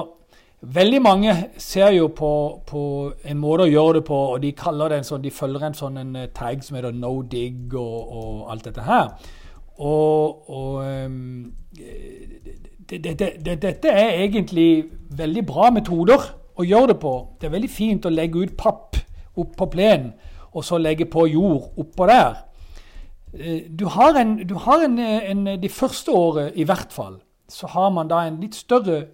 veldig 0.60 1.02
mange 1.02 1.34
ser 1.56 1.90
jo 1.94 2.08
på, 2.08 2.62
på 2.66 3.12
en 3.24 3.38
måte 3.38 3.66
å 3.66 3.70
gjøre 3.70 3.98
det 3.98 4.04
på, 4.08 4.16
og 4.34 4.42
de 4.42 4.52
det 4.52 5.04
sånn, 5.06 5.22
de 5.22 5.30
følger 5.30 5.66
en 5.66 5.74
sånn 5.74 5.96
en 5.96 6.16
eh, 6.16 6.30
tag 6.34 6.64
som 6.64 6.76
heter 6.76 6.92
no 6.92 7.22
dig 7.22 7.74
og, 7.74 8.12
og 8.12 8.50
alt 8.50 8.64
dette 8.64 8.82
her. 8.82 9.12
Og, 9.78 10.50
og 10.50 10.82
um, 10.82 11.52
det, 11.78 13.04
det, 13.04 13.18
det, 13.18 13.32
det, 13.44 13.62
dette 13.62 13.88
er 13.88 14.24
egentlig 14.24 14.90
veldig 15.10 15.44
bra 15.46 15.70
metoder 15.70 16.24
å 16.58 16.66
gjøre 16.66 16.92
det 16.92 16.98
på. 16.98 17.12
Det 17.38 17.46
er 17.46 17.54
veldig 17.54 17.70
fint 17.70 18.06
å 18.06 18.10
legge 18.10 18.42
ut 18.42 18.56
papp 18.58 18.98
opp 19.38 19.54
på 19.54 19.68
plenen, 19.70 20.12
og 20.50 20.64
så 20.66 20.80
legge 20.82 21.06
på 21.06 21.28
jord 21.30 21.78
oppå 21.78 22.08
der. 22.10 22.40
Eh, 23.34 23.70
Du 23.70 23.86
har, 23.86 24.16
en, 24.18 24.48
du 24.48 24.54
har 24.54 24.82
en, 24.82 24.98
eh, 24.98 25.30
en, 25.30 25.60
De 25.60 25.68
første 25.68 26.10
året 26.10 26.52
i 26.56 26.64
hvert 26.64 26.92
fall, 26.92 27.20
så 27.48 27.66
har 27.66 27.90
man 27.90 28.08
da 28.08 28.26
en 28.26 28.40
litt 28.40 28.54
større 28.54 29.06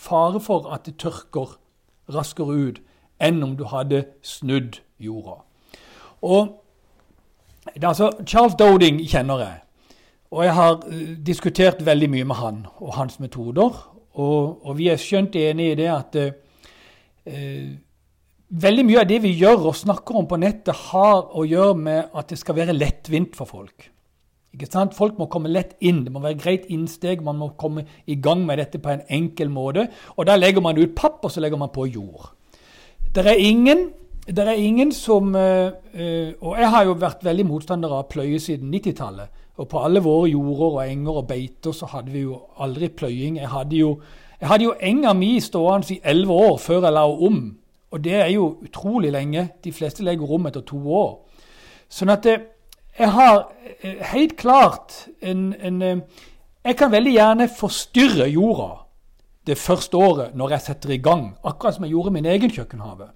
fare 0.00 0.40
for 0.40 0.68
at 0.74 0.84
det 0.86 0.98
tørker 1.00 1.56
raskere 2.12 2.56
ut 2.56 2.80
enn 3.20 3.42
om 3.44 3.56
du 3.56 3.64
hadde 3.68 4.04
snudd 4.22 4.80
jorda. 5.00 5.40
Og 6.22 6.60
altså, 7.82 8.10
Charles 8.26 8.56
Doding 8.58 9.00
kjenner 9.08 9.44
jeg. 9.44 9.58
Og 10.30 10.44
jeg 10.46 10.54
har 10.54 10.80
eh, 10.86 11.14
diskutert 11.26 11.84
veldig 11.86 12.10
mye 12.10 12.26
med 12.28 12.38
han 12.38 12.64
og 12.78 12.94
hans 12.94 13.20
metoder. 13.20 13.78
Og, 14.14 14.66
og 14.66 14.76
vi 14.78 14.90
er 14.90 15.00
skjønt 15.00 15.36
enige 15.36 15.74
i 15.74 15.78
det 15.80 15.88
at 15.90 16.18
eh, 16.20 16.36
eh, 17.26 17.70
veldig 18.50 18.84
mye 18.86 19.02
av 19.02 19.08
det 19.10 19.20
vi 19.24 19.34
gjør 19.38 19.70
og 19.70 19.78
snakker 19.78 20.20
om 20.20 20.28
på 20.30 20.38
nettet, 20.40 20.74
har 20.90 21.34
å 21.34 21.46
gjøre 21.46 21.78
med 21.78 22.14
at 22.14 22.30
det 22.30 22.38
skal 22.38 22.58
være 22.58 22.76
lettvint 22.76 23.36
for 23.38 23.50
folk. 23.50 23.90
Ikke 24.50 24.66
sant? 24.66 24.96
Folk 24.98 25.18
må 25.18 25.28
komme 25.30 25.50
lett 25.52 25.76
inn. 25.80 26.02
Det 26.04 26.12
må 26.12 26.22
være 26.24 26.38
greit 26.40 26.66
innsteg. 26.72 27.22
Man 27.22 27.38
må 27.38 27.52
komme 27.58 27.84
i 28.10 28.16
gang 28.18 28.42
med 28.46 28.58
dette 28.58 28.80
på 28.82 28.90
en 28.90 29.04
enkel 29.08 29.50
måte. 29.52 29.86
Og 30.16 30.26
da 30.26 30.36
legger 30.36 30.64
man 30.64 30.78
ut 30.78 30.96
papp, 30.98 31.22
og 31.24 31.30
så 31.30 31.42
legger 31.42 31.60
man 31.60 31.70
på 31.74 31.86
jord. 31.86 32.32
Det 33.14 33.26
er 33.26 33.38
ingen, 33.38 33.88
det 34.26 34.46
er 34.46 34.58
ingen 34.58 34.92
som 34.94 35.34
eh, 35.34 35.72
eh, 35.94 36.34
Og 36.40 36.58
jeg 36.58 36.70
har 36.70 36.84
jo 36.86 36.98
vært 36.98 37.24
veldig 37.26 37.46
motstander 37.46 37.94
av 37.94 38.08
pløye 38.10 38.38
siden 38.42 38.74
90-tallet. 38.74 39.38
Og 39.60 39.68
på 39.68 39.78
alle 39.84 40.02
våre 40.02 40.28
jorder 40.30 40.66
og 40.66 40.82
enger 40.84 41.22
og 41.22 41.26
beiter 41.28 41.74
så 41.76 41.86
hadde 41.92 42.10
vi 42.10 42.24
jo 42.24 42.42
aldri 42.58 42.88
pløying. 42.88 43.38
Jeg 43.38 43.50
hadde 43.52 43.76
jo, 43.76 43.96
jeg 44.40 44.48
hadde 44.48 44.64
jo 44.64 44.76
enga 44.80 45.12
mi 45.14 45.34
stående 45.40 45.94
i 45.94 46.00
elleve 46.04 46.32
år 46.32 46.56
før 46.58 46.86
jeg 46.88 46.96
la 46.96 47.06
om. 47.06 47.42
Og 47.90 48.04
det 48.04 48.14
er 48.14 48.30
jo 48.34 48.56
utrolig 48.64 49.12
lenge. 49.12 49.48
De 49.64 49.72
fleste 49.72 50.06
legger 50.06 50.32
om 50.32 50.46
etter 50.46 50.64
to 50.66 50.78
år. 50.78 51.12
Sånn 51.90 52.10
at 52.14 52.26
eh, 52.26 52.46
jeg 53.00 53.12
har 53.12 53.52
eh, 53.82 54.02
helt 54.12 54.36
klart 54.36 55.08
en, 55.22 55.54
en 55.54 55.82
eh, 55.82 56.02
Jeg 56.64 56.76
kan 56.76 56.92
veldig 56.92 57.12
gjerne 57.12 57.48
forstyrre 57.48 58.26
jorda 58.28 58.68
det 59.48 59.56
første 59.58 59.96
året 59.96 60.34
når 60.36 60.50
jeg 60.50 60.60
setter 60.60 60.90
i 60.92 61.00
gang. 61.00 61.30
Akkurat 61.44 61.74
som 61.74 61.86
jeg 61.86 61.94
gjorde 61.94 62.12
min 62.12 62.26
egen 62.28 62.52
kjøkkenhave. 62.52 63.08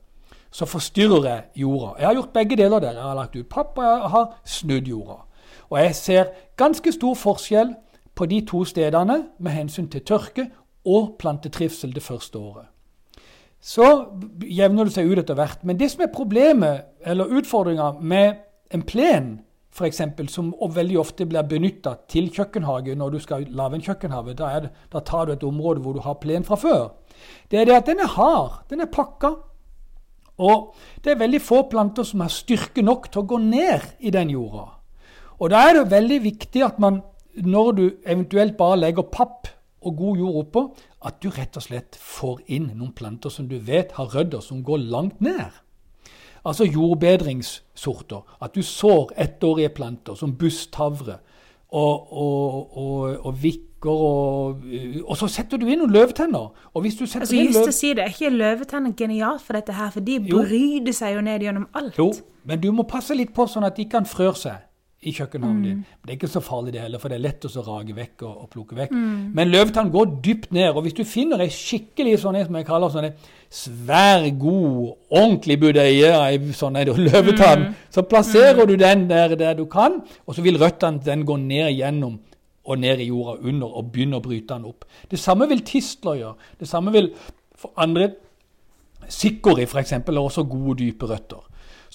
Så 0.51 0.65
forstyrrer 0.65 1.29
jeg 1.29 1.45
jorda. 1.57 1.93
Jeg 1.99 2.07
har 2.07 2.15
gjort 2.15 2.33
begge 2.33 2.57
deler 2.57 2.81
der. 2.81 2.97
Jeg 2.97 3.03
har 3.03 3.15
lagt 3.15 3.37
ut 3.37 3.49
papp, 3.49 3.79
og 3.79 3.85
jeg 3.85 4.11
har 4.11 4.27
snudd 4.45 4.89
jorda. 4.89 5.19
Og 5.69 5.79
jeg 5.83 5.95
ser 5.95 6.25
ganske 6.57 6.93
stor 6.93 7.15
forskjell 7.15 7.75
på 8.15 8.27
de 8.27 8.41
to 8.49 8.65
stedene 8.65 9.25
med 9.39 9.53
hensyn 9.53 9.91
til 9.93 10.01
tørke 10.01 10.49
og 10.87 11.17
plantetrivsel 11.19 11.95
det 11.95 12.03
første 12.03 12.39
året. 12.39 12.67
Så 13.61 14.07
jevner 14.49 14.85
det 14.85 14.95
seg 14.97 15.09
ut 15.09 15.21
etter 15.21 15.37
hvert. 15.37 15.65
Men 15.65 15.77
det 15.81 15.91
som 15.93 16.05
er 16.05 16.15
problemet, 16.15 16.85
eller 17.05 17.33
utfordringa 17.33 17.99
med 18.01 18.41
en 18.71 18.83
plen, 18.83 19.41
f.eks., 19.75 20.01
som 20.31 20.53
veldig 20.55 20.99
ofte 21.01 21.27
blir 21.27 21.47
benytta 21.51 21.97
til 22.11 22.31
kjøkkenhage 22.31 22.95
når 22.99 23.17
du 23.17 23.19
skal 23.23 23.47
lage 23.51 23.81
en 23.81 23.85
kjøkkenhage, 23.85 24.37
da, 24.39 24.69
da 24.93 25.03
tar 25.03 25.27
du 25.27 25.35
et 25.35 25.47
område 25.47 25.83
hvor 25.83 25.97
du 25.97 26.03
har 26.05 26.21
plen 26.23 26.47
fra 26.47 26.59
før, 26.61 26.93
det 27.51 27.61
er 27.61 27.69
det 27.69 27.77
at 27.77 27.91
den 27.91 28.03
er 28.03 28.11
hard. 28.17 28.63
Den 28.71 28.85
er 28.85 28.91
pakka. 28.93 29.35
Og 30.43 30.75
det 31.05 31.13
er 31.13 31.21
veldig 31.21 31.41
få 31.43 31.63
planter 31.71 32.07
som 32.07 32.25
har 32.25 32.33
styrke 32.33 32.83
nok 32.83 33.11
til 33.11 33.23
å 33.23 33.29
gå 33.35 33.39
ned 33.43 33.85
i 34.03 34.11
den 34.15 34.33
jorda. 34.35 34.67
Og 35.39 35.51
da 35.51 35.67
er 35.69 35.79
det 35.79 35.91
veldig 35.93 36.21
viktig 36.25 36.65
at 36.67 36.81
man, 36.83 37.03
når 37.35 37.71
du 37.79 37.85
eventuelt 38.07 38.57
bare 38.59 38.81
legger 38.81 39.07
papp 39.11 39.51
og 39.85 39.97
god 39.99 40.23
jord 40.23 40.41
oppå, 40.43 40.63
at 41.05 41.21
du 41.23 41.29
rett 41.35 41.59
og 41.59 41.67
slett 41.67 41.99
får 42.01 42.41
inn 42.57 42.71
noen 42.73 42.95
planter 42.97 43.31
som 43.31 43.47
du 43.51 43.59
vet 43.63 43.93
har 43.99 44.11
rødder 44.15 44.43
som 44.43 44.63
går 44.65 44.87
langt 44.91 45.21
ned. 45.23 45.51
Altså 46.45 46.65
jordbedringssorter. 46.69 48.37
At 48.43 48.55
du 48.55 48.63
sår 48.63 49.15
ettårige 49.19 49.69
planter 49.75 50.15
som 50.15 50.35
busstavre 50.37 51.19
og, 51.75 52.13
og, 52.13 52.77
og, 52.79 53.27
og 53.27 53.43
vikker 53.43 53.71
og 53.85 54.63
Og 55.05 55.17
så 55.21 55.27
setter 55.29 55.61
du 55.61 55.67
inn 55.69 55.83
noen 55.83 55.93
løvetenner. 55.93 56.53
Og 56.73 56.85
hvis 56.85 56.95
du 56.97 57.05
setter 57.05 57.27
Altså, 57.27 57.37
inn 57.37 57.51
just 57.51 57.59
løv... 57.59 57.69
å 57.69 57.75
si 57.77 57.91
det, 57.93 58.05
er 58.05 58.15
ikke 58.15 58.31
løvetenner 58.33 58.95
genialt 58.97 59.43
for 59.45 59.59
dette 59.59 59.75
her? 59.77 59.91
For 59.93 60.05
de 60.05 60.21
bryter 60.25 60.97
seg 60.97 61.19
jo 61.19 61.25
ned 61.27 61.45
gjennom 61.45 61.67
alt. 61.77 61.99
Jo, 61.99 62.07
men 62.49 62.63
du 62.63 62.71
må 62.73 62.87
passe 62.89 63.17
litt 63.17 63.35
på 63.37 63.45
sånn 63.51 63.67
at 63.69 63.77
de 63.77 63.85
kan 63.91 64.09
frøre 64.09 64.41
seg 64.41 64.63
i 65.05 65.13
kjøkkenhaven 65.15 65.63
din. 65.65 65.79
Men 65.85 66.09
det 66.09 66.13
er 66.13 66.19
ikke 66.19 66.33
så 66.33 66.43
farlig 66.45 66.75
det 66.75 66.83
heller, 66.83 67.03
for 67.03 67.13
det 67.13 67.19
er 67.19 67.25
lett 67.27 67.47
å 67.47 67.65
rage 67.67 67.97
vekk 67.97 68.25
og, 68.27 68.35
og 68.45 68.51
plukke 68.53 68.79
vekk. 68.79 68.93
Men 69.37 69.53
løvetann 69.53 69.93
går 69.95 70.13
dypt 70.25 70.53
ned, 70.57 70.71
og 70.73 70.85
hvis 70.87 70.97
du 70.99 71.05
finner 71.09 71.45
ei 71.45 71.51
skikkelig 71.53 72.19
sånn 72.23 72.41
som 72.45 72.59
jeg 72.59 72.69
kaller 72.69 72.93
sånn 72.93 73.11
svær, 73.55 74.27
god, 74.41 74.95
ordentlig 75.15 75.59
budeie, 75.63 76.11
av 76.17 76.51
sånn 76.57 76.81
løvetann, 76.81 77.69
så 77.95 78.07
plasserer 78.09 78.67
du 78.67 78.77
den 78.81 79.07
der, 79.11 79.37
der 79.39 79.57
du 79.59 79.67
kan, 79.71 80.01
og 80.27 80.37
så 80.37 80.45
vil 80.45 80.59
røttene 80.61 81.05
den 81.05 81.27
gå 81.29 81.39
ned 81.41 81.75
gjennom 81.77 82.19
og 82.65 82.81
ned 82.81 83.01
i 83.05 83.11
jorda 83.11 83.39
under 83.45 83.75
og 83.77 83.91
begynne 83.93 84.17
å 84.17 84.25
bryte 84.25 84.55
den 84.55 84.69
opp. 84.71 84.87
Det 85.11 85.21
samme 85.21 85.45
vil 85.51 85.61
tistler 85.69 86.17
gjøre. 86.23 86.53
Det 86.61 86.69
samme 86.69 86.95
vil 86.95 87.11
for 87.61 87.75
andre 87.81 88.15
Sikori 89.05 89.67
f.eks. 89.67 89.93
er 89.93 90.19
også 90.19 90.47
gode, 90.49 90.79
dype 90.81 91.05
røtter. 91.05 91.43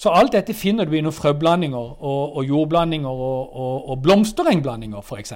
Så 0.00 0.08
alt 0.16 0.32
dette 0.32 0.54
finner 0.56 0.88
du 0.88 0.94
i 0.96 1.02
noen 1.04 1.12
frøblandinger 1.12 1.76
og, 2.00 2.36
og 2.36 2.44
jordblandinger 2.48 3.10
og, 3.10 3.50
og, 3.52 3.88
og 3.92 4.02
blomsterengblandinger 4.06 5.02
f.eks. 5.04 5.34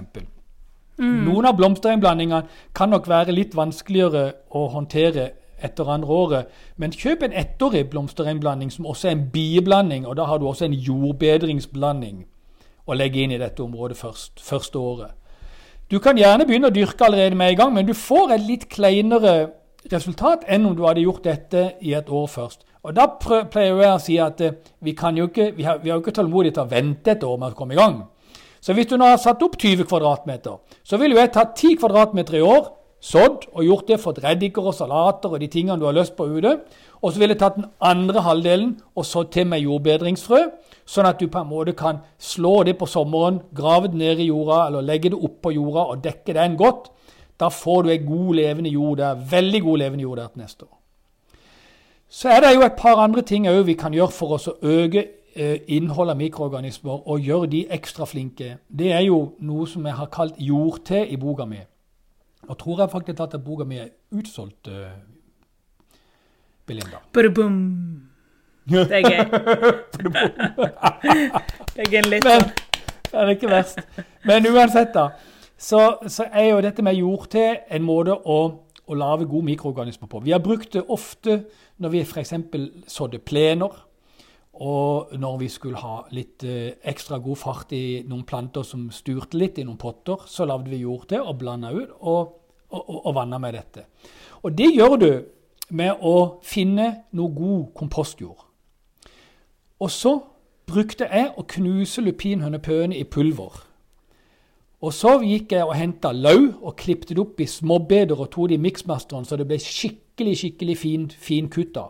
Noen 0.98 1.48
av 1.48 1.56
blomsterengblandingene 1.58 2.46
kan 2.76 2.92
nok 2.94 3.08
være 3.10 3.34
litt 3.34 3.56
vanskeligere 3.58 4.28
å 4.54 4.68
håndtere 4.72 5.32
etter 5.64 5.88
andre 5.90 6.16
året, 6.16 6.54
men 6.80 6.94
kjøp 6.94 7.24
en 7.26 7.34
ettårig 7.36 7.84
blomsterengblanding 7.92 8.70
som 8.72 8.88
også 8.88 9.08
er 9.08 9.16
en 9.16 9.26
bieblanding, 9.32 10.06
og 10.06 10.16
da 10.18 10.26
har 10.28 10.40
du 10.40 10.46
også 10.48 10.68
en 10.68 10.76
jordbedringsblanding 10.76 12.24
å 12.84 12.96
legge 12.96 13.22
inn 13.22 13.34
i 13.34 13.40
dette 13.40 13.62
området 13.64 13.98
først, 13.98 14.40
første 14.44 14.80
året. 14.80 15.12
Du 15.90 15.98
kan 16.00 16.18
gjerne 16.18 16.46
begynne 16.48 16.70
å 16.70 16.74
dyrke 16.74 17.06
allerede 17.06 17.36
med 17.36 17.52
en 17.52 17.60
gang, 17.60 17.74
men 17.74 17.88
du 17.88 17.94
får 17.96 18.36
et 18.36 18.46
litt 18.48 18.68
kleinere 18.72 19.34
resultat 19.92 20.46
enn 20.48 20.64
om 20.68 20.76
du 20.76 20.86
hadde 20.86 21.04
gjort 21.04 21.24
dette 21.26 21.74
i 21.84 21.92
et 21.96 22.08
år 22.08 22.28
først. 22.32 22.64
Og 22.84 22.92
Da 22.92 23.06
pleier 23.16 23.78
jeg 23.80 23.90
å 23.94 24.00
si 24.02 24.18
at 24.20 24.40
eh, 24.44 24.56
vi, 24.84 24.92
ikke, 24.92 25.52
vi, 25.56 25.64
har, 25.64 25.80
vi 25.80 25.90
har 25.90 25.96
jo 25.96 26.02
ikke 26.04 26.18
tålmodighet 26.18 26.58
til 26.58 26.66
å 26.66 26.70
vente 26.70 27.14
et 27.14 27.24
år 27.24 27.38
med 27.40 27.54
å 27.54 27.56
komme 27.56 27.76
i 27.76 27.80
gang. 27.80 28.02
Så 28.60 28.76
hvis 28.76 28.88
du 28.90 28.96
nå 28.96 29.08
har 29.08 29.20
satt 29.20 29.42
opp 29.44 29.56
20 29.60 29.88
kvadratmeter, 29.88 30.60
så 30.84 31.00
vil 31.00 31.14
jo 31.14 31.20
jeg 31.20 31.32
ta 31.32 31.46
10 31.48 31.78
kvadratmeter 31.80 32.38
i 32.38 32.44
år, 32.44 32.68
sådd 33.04 33.48
og 33.52 33.64
gjort 33.64 33.88
det, 33.88 33.98
fått 34.00 34.20
reddiker 34.24 34.68
og 34.68 34.76
salater 34.76 35.32
og 35.32 35.40
de 35.40 35.48
tingene 35.52 35.76
du 35.80 35.84
har 35.88 35.96
lyst 35.96 36.14
på 36.16 36.28
ute. 36.28 36.54
Og 37.00 37.12
så 37.12 37.20
ville 37.20 37.36
jeg 37.36 37.42
tatt 37.42 37.58
den 37.58 37.68
andre 37.84 38.24
halvdelen 38.24 38.76
og 38.96 39.08
sådd 39.08 39.32
til 39.32 39.48
med 39.48 39.64
jordbedringsfrø, 39.64 40.40
sånn 40.88 41.08
at 41.08 41.20
du 41.20 41.28
på 41.28 41.40
en 41.40 41.50
måte 41.50 41.76
kan 41.76 42.00
slå 42.20 42.62
det 42.68 42.78
på 42.80 42.88
sommeren, 42.88 43.42
grave 43.56 43.92
det 43.92 44.00
ned 44.00 44.24
i 44.24 44.30
jorda 44.30 44.62
eller 44.68 44.84
legge 44.84 45.12
det 45.12 45.20
oppå 45.20 45.52
jorda 45.56 45.88
og 45.92 46.04
dekke 46.04 46.36
den 46.36 46.56
godt. 46.60 46.88
Da 47.40 47.50
får 47.52 47.84
du 47.84 47.92
ei 47.92 48.00
god, 48.04 48.32
levende 48.40 48.72
jord 48.72 49.00
der. 49.00 49.20
Veldig 49.32 49.64
god, 49.66 49.84
levende 49.84 50.08
jord 50.08 50.20
der 50.20 50.32
til 50.32 50.44
neste 50.44 50.68
år. 50.68 50.83
Så 52.08 52.28
er 52.28 52.40
det 52.40 52.54
jo 52.54 52.62
et 52.62 52.76
par 52.78 53.00
andre 53.02 53.22
ting 53.22 53.48
òg 53.48 53.64
vi 53.66 53.74
kan 53.74 53.94
gjøre 53.94 54.12
for 54.14 54.36
oss 54.36 54.48
å 54.48 54.56
øke 54.62 55.06
eh, 55.34 55.60
innholdet 55.66 56.14
av 56.14 56.20
mikroorganismer 56.20 57.08
og 57.08 57.20
gjøre 57.20 57.50
de 57.50 57.64
ekstra 57.74 58.06
flinke. 58.06 58.56
Det 58.68 58.92
er 58.92 59.06
jo 59.08 59.34
noe 59.40 59.66
som 59.66 59.86
jeg 59.86 59.94
har 59.98 60.12
kalt 60.12 60.38
jordte 60.38 61.06
i 61.06 61.16
boka 61.16 61.44
mi. 61.48 61.60
Og 62.48 62.58
tror 62.58 62.80
jeg 62.80 62.90
faktisk 62.92 63.20
at 63.20 63.36
boka 63.44 63.64
mi 63.64 63.78
er 63.80 63.88
utsolgt, 64.12 64.68
uh, 64.68 64.92
Belinda. 66.66 67.00
Badabum. 67.12 68.10
Det 68.70 68.92
er 68.92 69.00
gøy. 69.04 69.18
det 71.76 71.96
er 71.98 72.06
litt 72.08 72.24
Men, 72.24 72.46
det 73.10 73.20
er 73.20 73.32
ikke 73.34 73.50
verst. 73.50 73.82
Men 74.24 74.46
uansett, 74.48 74.94
da, 74.94 75.08
så, 75.58 75.98
så 76.08 76.24
er 76.32 76.46
jo 76.48 76.62
dette 76.64 76.82
med 76.82 76.96
jordte 76.96 77.42
en 77.68 77.84
måte 77.84 78.16
å, 78.16 78.38
å 78.88 78.96
lage 78.96 79.28
gode 79.28 79.50
mikroorganismer 79.50 80.08
på. 80.08 80.22
Vi 80.24 80.32
har 80.32 80.40
brukt 80.40 80.72
det 80.72 80.86
ofte 80.88 81.42
når 81.78 81.92
vi 81.92 82.02
f.eks. 82.04 82.34
sådde 82.86 83.18
plener. 83.18 83.74
Og 84.54 85.16
når 85.18 85.38
vi 85.38 85.48
skulle 85.50 85.80
ha 85.82 86.04
litt 86.14 86.44
eh, 86.46 86.76
ekstra 86.86 87.18
god 87.18 87.38
fart 87.40 87.72
i 87.74 88.04
noen 88.06 88.22
planter 88.22 88.62
som 88.62 88.86
styrte 88.94 89.38
litt 89.38 89.58
i 89.58 89.64
noen 89.66 89.80
potter, 89.80 90.28
så 90.30 90.46
lagde 90.46 90.70
vi 90.70 90.84
jord 90.84 91.08
til 91.10 91.24
og 91.26 91.40
blanda 91.40 91.72
ut 91.74 91.90
og, 91.98 92.36
og, 92.70 92.82
og, 92.84 93.00
og 93.00 93.16
vanna 93.16 93.40
med 93.42 93.58
dette. 93.58 93.88
Og 94.46 94.54
det 94.54 94.70
gjør 94.70 94.96
du 95.00 95.10
med 95.74 96.06
å 96.06 96.38
finne 96.46 96.86
noe 97.18 97.34
god 97.34 97.66
kompostjord. 97.74 98.46
Og 99.82 99.90
så 99.90 100.14
brukte 100.70 101.08
jeg 101.10 101.32
å 101.34 101.44
knuse 101.50 102.04
lupinhønepøene 102.04 102.96
i 102.96 103.04
pulver. 103.04 103.64
Og 104.84 104.92
så 104.92 105.16
gikk 105.24 105.54
jeg 105.56 105.64
og 105.64 105.74
henta 105.78 106.12
løv 106.12 106.60
og 106.60 106.76
klippet 106.78 107.14
det 107.14 107.22
opp 107.22 107.40
i 107.40 107.48
småbeder 107.48 108.18
og 108.18 108.30
tok 108.30 108.52
det 108.52 108.58
i 108.58 108.64
miksmasteren 108.64 109.24
så 109.26 109.38
det 109.40 109.48
ble 109.48 109.58
skikkelig 109.58 110.03
skikkelig 110.18 110.78
fin, 110.78 111.10
fin 111.10 111.50
kutta. 111.50 111.82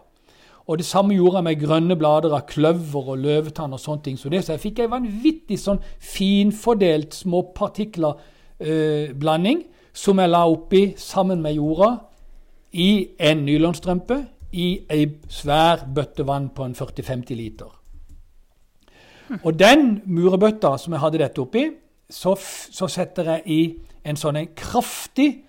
Og 0.67 0.79
det 0.79 0.87
samme 0.87 1.15
gjorde 1.15 1.37
jeg 1.37 1.45
med 1.45 1.61
grønne 1.61 1.97
blader 1.97 2.33
av 2.33 2.41
kløver 2.49 3.09
og 3.13 3.19
løvetann 3.19 3.73
og 3.73 3.81
sånne 3.81 4.03
ting. 4.03 4.19
Så, 4.19 4.29
det, 4.33 4.45
så 4.45 4.53
jeg 4.55 4.61
fikk 4.63 4.79
en 4.81 4.91
vanvittig 4.95 5.59
sånn 5.61 5.79
finfordelt 6.01 7.15
småpartikler-blanding 7.15 9.59
eh, 9.61 9.67
som 9.93 10.19
jeg 10.19 10.31
la 10.31 10.49
oppi 10.49 10.95
sammen 10.97 11.43
med 11.45 11.53
jorda 11.59 11.99
i 12.73 13.09
en 13.21 13.45
nylonstrømpe 13.45 14.27
i 14.55 14.81
ei 14.91 15.07
svær 15.29 15.85
bøtte 15.95 16.27
vann 16.27 16.49
på 16.55 16.65
en 16.65 16.75
40-50 16.75 17.35
liter. 17.39 17.85
Og 19.43 19.59
den 19.59 20.03
murebøtta 20.07 20.77
som 20.79 20.95
jeg 20.95 21.03
hadde 21.03 21.19
dette 21.23 21.43
oppi, 21.43 21.65
så, 22.11 22.35
så, 22.39 22.89
setter 22.89 23.31
jeg 23.33 23.43
i 23.47 23.61
en 24.05 24.19
sånn 24.21 24.37
en 24.37 24.51
kraftig 24.57 25.45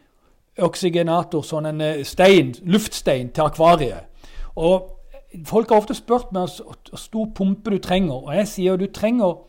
oksygenator, 0.61 1.43
sånn 1.43 1.71
en 1.71 1.81
eh, 1.81 2.03
stein, 2.07 2.53
luftstein, 2.63 3.31
til 3.35 3.49
akvariet. 3.49 4.11
Og 4.55 4.91
Folk 5.43 5.69
har 5.69 5.81
ofte 5.81 5.95
spurt 5.97 6.31
meg 6.31 6.47
hvor 6.47 6.99
stor 6.99 7.27
pumpe 7.35 7.73
du 7.73 7.79
trenger, 7.83 8.15
og 8.15 8.35
jeg 8.37 8.47
sier 8.47 8.77
du 8.79 8.85
trenger 8.93 9.41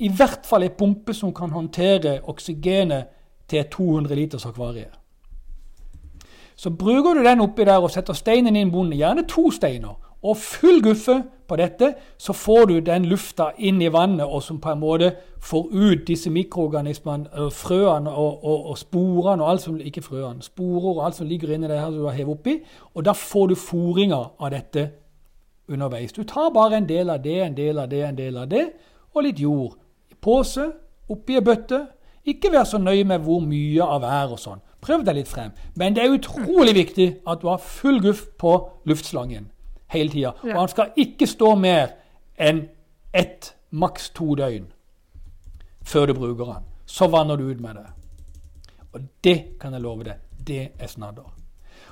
i 0.00 0.08
hvert 0.08 0.46
fall 0.46 0.64
en 0.64 0.76
pumpe 0.78 1.14
som 1.14 1.34
kan 1.34 1.52
håndtere 1.52 2.20
oksygenet 2.30 3.10
til 3.48 3.60
et 3.60 3.70
200 3.74 4.16
liters 4.16 4.46
akvarie. 4.46 4.88
Så 6.56 6.70
bruker 6.70 7.14
du 7.14 7.24
den 7.24 7.42
oppi 7.44 7.66
der 7.66 7.82
og 7.82 7.90
setter 7.90 8.16
steinen 8.16 8.56
inn 8.56 8.68
i 8.68 8.72
bonden, 8.72 8.96
gjerne 8.98 9.26
to 9.28 9.50
steiner, 9.50 9.98
og 10.24 10.36
full 10.36 10.82
guffe 10.82 11.22
på 11.48 11.56
dette, 11.56 11.94
så 12.18 12.32
får 12.32 12.66
du 12.66 12.78
den 12.80 13.04
lufta 13.04 13.50
inn 13.58 13.82
i 13.82 13.90
vannet, 13.92 14.24
og 14.24 14.42
som 14.42 14.60
på 14.60 14.72
en 14.72 14.80
måte 14.80 15.10
får 15.44 15.66
ut 15.72 16.06
disse 16.08 16.30
mikroorganismene, 16.32 17.50
frøene 17.52 18.10
og, 18.10 18.44
og, 18.44 18.70
og, 18.70 18.78
sporene 18.78 19.44
og 19.44 19.50
alt 19.50 19.64
som 19.66 19.76
ikke 19.80 20.02
frøene, 20.02 20.42
sporer 20.42 20.90
og 20.94 21.02
alt 21.06 21.18
som 21.20 21.28
ligger 21.28 21.52
inni 21.52 21.68
det 21.68 21.80
her 21.80 21.92
du 21.92 22.06
har 22.06 22.16
hevet 22.16 22.38
oppi. 22.38 22.56
Og 22.94 23.04
da 23.04 23.12
får 23.12 23.52
du 23.52 23.54
fôringa 23.54 24.22
av 24.40 24.54
dette 24.56 24.88
underveis. 25.68 26.12
Du 26.12 26.24
tar 26.24 26.52
bare 26.54 26.80
en 26.80 26.88
del 26.88 27.10
av 27.10 27.20
det, 27.22 27.40
en 27.44 27.56
del 27.56 27.78
av 27.78 27.88
det, 27.92 28.04
en 28.08 28.18
del 28.18 28.40
av 28.40 28.48
det, 28.48 28.64
og 29.12 29.28
litt 29.28 29.40
jord. 29.40 29.76
I 30.10 30.16
pose, 30.16 30.70
oppi 31.08 31.36
ei 31.36 31.44
bøtte. 31.44 31.84
Ikke 32.24 32.48
vær 32.52 32.64
så 32.64 32.80
nøye 32.80 33.04
med 33.04 33.20
hvor 33.20 33.44
mye 33.44 33.84
av 33.84 34.00
hver 34.00 34.32
og 34.32 34.40
sånn. 34.40 34.64
Prøv 34.84 35.04
deg 35.04 35.18
litt 35.18 35.28
frem. 35.28 35.52
Men 35.76 35.92
det 35.96 36.04
er 36.04 36.16
utrolig 36.16 36.72
viktig 36.76 37.08
at 37.28 37.44
du 37.44 37.50
har 37.52 37.60
full 37.60 38.00
guff 38.00 38.24
på 38.40 38.56
luftslangen 38.88 39.50
hele 39.94 40.12
tida. 40.12 40.34
Og 40.42 40.58
han 40.58 40.70
skal 40.70 40.92
ikke 40.96 41.26
stå 41.30 41.54
mer 41.58 41.94
enn 42.38 42.66
ett, 43.14 43.54
maks 43.70 44.10
to 44.14 44.34
døgn 44.38 44.66
før 45.84 46.06
du 46.06 46.14
bruker 46.14 46.52
han. 46.52 46.64
Så 46.86 47.08
vanner 47.10 47.36
du 47.36 47.48
ut 47.48 47.60
med 47.60 47.74
det. 47.74 47.86
Og 48.92 49.00
det 49.24 49.58
kan 49.60 49.72
jeg 49.72 49.82
love 49.82 50.04
deg, 50.04 50.20
det 50.46 50.68
er 50.78 50.86
snadder. 50.86 51.26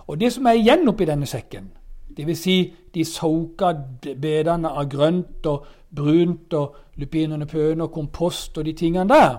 Og 0.06 0.20
det 0.20 0.32
som 0.32 0.46
er 0.46 0.58
igjen 0.58 0.88
oppi 0.88 1.06
denne 1.06 1.26
sekken, 1.26 1.70
dvs. 2.16 2.38
Si 2.38 2.56
de 2.94 3.04
soka 3.04 3.72
bedene 4.02 4.70
av 4.70 4.88
grønt 4.90 5.46
og 5.46 5.66
brunt 5.94 6.54
og 6.54 6.76
lupinene 7.00 7.46
pøne 7.46 7.86
og 7.86 7.92
kompost 7.92 8.58
og 8.58 8.64
de 8.64 8.74
tingene 8.76 9.08
der, 9.08 9.38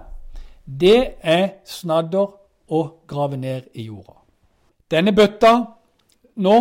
det 0.66 1.16
er 1.22 1.48
snadder 1.66 2.28
å 2.74 2.84
grave 3.08 3.38
ned 3.38 3.72
i 3.74 3.88
jorda. 3.88 4.16
Denne 4.92 5.14
bøtta 5.16 5.54
nå 6.36 6.58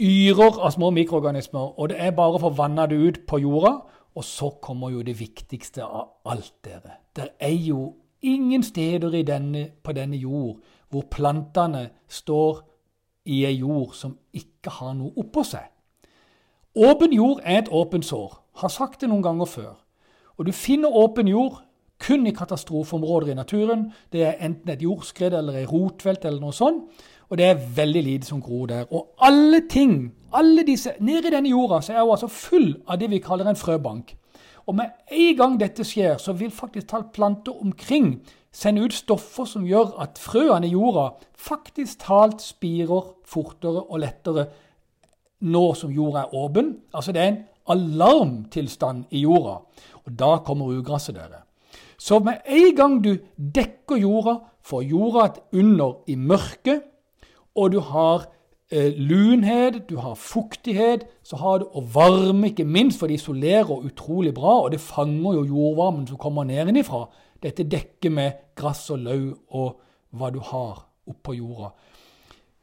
yrer 0.00 0.60
av 0.60 0.70
små 0.74 0.90
mikroorganismer, 0.90 1.74
og 1.78 1.88
det 1.88 1.98
er 2.00 2.14
bare 2.16 2.38
å 2.38 2.42
få 2.42 2.50
vanna 2.56 2.86
det 2.90 2.98
ut 2.98 3.20
på 3.26 3.40
jorda. 3.42 3.74
Og 4.14 4.24
så 4.24 4.50
kommer 4.62 4.92
jo 4.94 5.02
det 5.02 5.16
viktigste 5.18 5.82
av 5.82 6.30
alt, 6.30 6.54
dere. 6.64 7.00
Det 7.16 7.32
er 7.40 7.54
jo 7.54 7.94
ingen 8.22 8.62
steder 8.62 9.10
denne, 9.26 9.68
på 9.82 9.92
denne 9.92 10.16
jord 10.16 10.62
hvor 10.88 11.08
plantene 11.10 11.88
står 12.08 12.60
i 13.26 13.44
ei 13.48 13.56
jord 13.58 13.94
som 13.98 14.14
ikke 14.32 14.70
har 14.70 14.94
noe 14.94 15.12
oppå 15.18 15.42
seg. 15.42 15.66
Åpen 16.74 17.12
jord 17.14 17.40
er 17.42 17.62
et 17.62 17.70
åpent 17.72 18.06
sår. 18.06 18.38
Har 18.62 18.70
sagt 18.70 19.00
det 19.00 19.10
noen 19.10 19.22
ganger 19.22 19.50
før. 19.50 19.74
Og 20.38 20.46
du 20.46 20.52
finner 20.52 20.94
åpen 20.94 21.28
jord 21.30 21.60
kun 22.02 22.26
i 22.26 22.34
katastrofeområder 22.34 23.32
i 23.32 23.38
naturen. 23.38 23.88
Det 24.12 24.24
er 24.26 24.40
enten 24.44 24.70
et 24.70 24.82
jordskred 24.82 25.34
eller 25.34 25.60
et 25.60 25.70
rotvelt 25.70 26.24
eller 26.24 26.42
noe 26.42 26.54
sånt. 26.54 26.90
Og 27.34 27.38
det 27.38 27.46
er 27.50 27.62
veldig 27.76 28.02
lite 28.06 28.26
som 28.26 28.38
gror 28.42 28.66
der. 28.70 28.84
Og 28.94 29.08
alle 29.18 29.64
ting, 29.70 30.14
alle 30.32 30.62
disse, 30.62 30.92
Nede 31.00 31.26
i 31.26 31.32
denne 31.34 31.50
jorda 31.50 31.80
så 31.82 31.92
er 31.92 32.04
hun 32.04 32.12
altså 32.14 32.28
full 32.30 32.68
av 32.86 33.00
det 33.00 33.08
vi 33.10 33.18
kaller 33.18 33.48
en 33.50 33.58
frøbank. 33.58 34.12
Og 34.66 34.76
med 34.78 34.92
en 35.10 35.36
gang 35.36 35.56
dette 35.58 35.82
skjer, 35.82 36.14
så 36.22 36.32
vil 36.32 36.52
faktisk 36.54 36.92
talt 36.92 37.10
planter 37.12 37.58
omkring 37.58 38.20
sende 38.52 38.84
ut 38.86 38.94
stoffer 38.94 39.50
som 39.50 39.66
gjør 39.66 39.96
at 40.06 40.22
frøene 40.22 40.70
i 40.70 40.76
jorda 40.76 41.08
faktisk 41.34 42.06
talt 42.06 42.38
spirer 42.42 43.10
fortere 43.26 43.82
og 43.82 44.04
lettere 44.06 44.46
nå 45.40 45.66
som 45.74 45.90
jorda 45.90 46.22
er 46.22 46.38
åpen. 46.38 46.72
Altså 46.94 47.12
det 47.12 47.22
er 47.22 47.32
en 47.32 47.42
alarmtilstand 47.66 49.10
i 49.10 49.26
jorda. 49.26 49.58
Og 50.06 50.18
da 50.22 50.36
kommer 50.46 50.70
ugresset, 50.70 51.18
dere. 51.18 51.42
Så 51.98 52.22
med 52.22 52.46
en 52.46 52.74
gang 52.76 52.98
du 53.02 53.16
dekker 53.36 53.98
jorda, 54.06 54.38
får 54.62 54.82
jorda 54.86 55.30
et 55.32 55.46
under 55.58 56.04
i 56.06 56.14
mørket, 56.14 56.93
og 57.54 57.72
du 57.72 57.80
har 57.80 58.26
eh, 58.70 58.92
lunhet, 58.96 59.88
du 59.90 59.96
har 60.02 60.14
fuktighet, 60.14 61.06
så 61.22 61.36
har 61.36 61.58
du 61.58 61.68
og 61.72 61.94
varme, 61.94 62.50
ikke 62.50 62.64
minst, 62.64 62.98
for 62.98 63.06
det 63.06 63.20
isolerer 63.20 63.70
utrolig 63.70 64.34
bra, 64.34 64.60
og 64.64 64.72
det 64.72 64.80
fanger 64.80 65.38
jo 65.38 65.44
jordvarmen 65.44 66.06
som 66.06 66.20
kommer 66.20 66.44
nedenifra. 66.44 67.06
Dette 67.42 67.66
dekker 67.68 68.10
med 68.10 68.32
gress 68.56 68.88
og 68.90 68.98
løv 69.04 69.34
og 69.48 69.80
hva 70.14 70.30
du 70.30 70.40
har 70.40 70.86
oppå 71.10 71.34
jorda. 71.36 71.74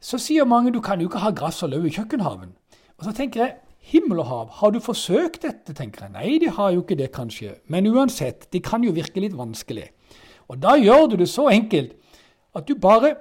Så 0.02 0.18
sier 0.18 0.48
mange 0.50 0.74
du 0.74 0.82
kan 0.82 1.02
jo 1.02 1.10
ikke 1.10 1.22
ha 1.22 1.30
gress 1.36 1.62
og 1.64 1.70
løv 1.76 1.86
i 1.86 1.94
kjøkkenhaven. 1.94 2.56
Og 2.98 3.06
så 3.06 3.14
tenker 3.14 3.44
jeg 3.44 3.58
himmel 3.92 4.22
og 4.22 4.30
hav, 4.30 4.50
har 4.62 4.72
du 4.72 4.80
forsøkt 4.80 5.44
dette? 5.46 5.74
tenker 5.74 6.06
jeg. 6.06 6.14
Nei, 6.14 6.38
de 6.42 6.50
har 6.50 6.72
jo 6.74 6.84
ikke 6.84 6.98
det, 6.98 7.12
kanskje. 7.14 7.56
Men 7.68 7.90
uansett, 7.90 8.48
det 8.54 8.64
kan 8.66 8.84
jo 8.84 8.94
virke 8.94 9.22
litt 9.22 9.38
vanskelig. 9.38 9.88
Og 10.50 10.60
da 10.62 10.76
gjør 10.78 11.12
du 11.12 11.16
det 11.22 11.30
så 11.30 11.48
enkelt 11.50 11.96
at 12.56 12.68
du 12.68 12.76
bare 12.76 13.16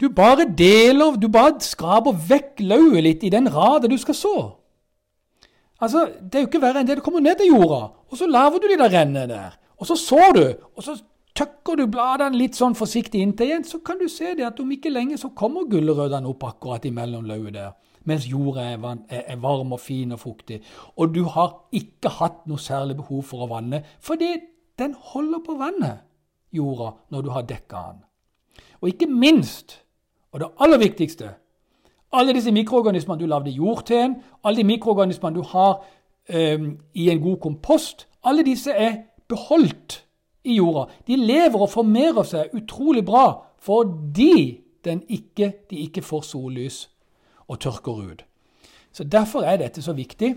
du 0.00 0.08
bare 0.08 0.46
deler, 0.58 1.16
du 1.20 1.28
bare 1.28 1.60
skraper 1.60 2.16
vekk 2.28 2.62
lauvet 2.64 3.04
litt 3.04 3.24
i 3.24 3.32
den 3.32 3.50
radet 3.52 3.90
du 3.90 3.98
skal 4.00 4.16
så. 4.16 4.36
Altså, 5.80 6.08
Det 6.22 6.34
er 6.34 6.44
jo 6.44 6.48
ikke 6.48 6.62
verre 6.62 6.80
enn 6.80 6.88
det. 6.88 6.96
Du 6.96 7.04
kommer 7.04 7.20
ned 7.20 7.36
til 7.40 7.52
jorda, 7.52 7.82
og 8.08 8.18
så 8.18 8.26
lager 8.26 8.58
du 8.60 8.68
de 8.68 8.78
der 8.80 8.92
rennene 8.92 9.28
der. 9.28 9.56
Og 9.80 9.86
så 9.86 9.96
sår 9.96 10.32
du, 10.36 10.44
og 10.76 10.82
så 10.84 10.96
tøkker 11.36 11.78
du 11.78 11.86
bladene 11.88 12.36
litt 12.36 12.58
sånn 12.58 12.76
forsiktig 12.76 13.22
inntil 13.22 13.48
igjen, 13.48 13.64
så 13.64 13.80
kan 13.84 14.00
du 14.00 14.08
se 14.08 14.34
det 14.36 14.44
at 14.44 14.60
om 14.60 14.72
ikke 14.74 14.92
lenge 14.92 15.18
så 15.20 15.30
kommer 15.36 15.68
gulrøttene 15.70 16.28
opp 16.28 16.44
akkurat 16.48 16.84
imellom 16.88 17.28
lauvet 17.28 17.56
der. 17.56 17.72
Mens 18.08 18.26
jorda 18.28 18.64
er, 18.64 18.84
er, 19.08 19.36
varm 19.40 19.74
og 19.76 19.80
fin 19.80 20.12
og 20.12 20.20
fuktig. 20.20 20.60
Og 20.96 21.14
du 21.14 21.24
har 21.28 21.66
ikke 21.76 22.12
hatt 22.16 22.46
noe 22.48 22.60
særlig 22.60 22.96
behov 22.96 23.22
for 23.28 23.44
å 23.44 23.50
vanne, 23.50 23.82
fordi 24.00 24.32
den 24.80 24.94
holder 25.12 25.42
på 25.44 25.56
vannet, 25.60 26.06
jorda, 26.52 26.94
når 27.12 27.24
du 27.24 27.30
har 27.34 27.44
dekka 27.48 27.82
den. 27.90 28.00
Og 28.80 28.92
ikke 28.94 29.08
minst, 29.12 29.82
og 30.32 30.40
det 30.40 30.48
aller 30.60 30.78
viktigste, 30.78 31.30
alle 32.12 32.34
disse 32.34 32.52
mikroorganismene 32.52 33.20
du 33.20 33.26
lagde 33.26 33.50
jord 33.50 33.84
til, 33.86 34.14
alle 34.44 34.56
de 34.56 34.64
mikroorganismene 34.64 35.36
du 35.36 35.42
har 35.42 35.84
um, 36.34 36.78
i 36.94 37.10
en 37.10 37.20
god 37.20 37.36
kompost, 37.36 38.08
alle 38.24 38.42
disse 38.46 38.70
er 38.70 38.96
beholdt 39.28 40.04
i 40.44 40.56
jorda. 40.56 40.90
De 41.06 41.16
lever 41.16 41.60
og 41.60 41.70
formerer 41.70 42.26
seg 42.26 42.54
utrolig 42.56 43.04
bra 43.04 43.26
fordi 43.60 44.60
ikke, 44.86 45.52
de 45.70 45.76
ikke 45.84 46.02
får 46.02 46.22
sollys 46.24 46.86
og 47.48 47.60
tørker 47.60 47.92
ut. 47.92 48.24
Så 48.92 49.04
Derfor 49.04 49.40
er 49.40 49.56
dette 49.56 49.82
så 49.82 49.92
viktig. 49.92 50.34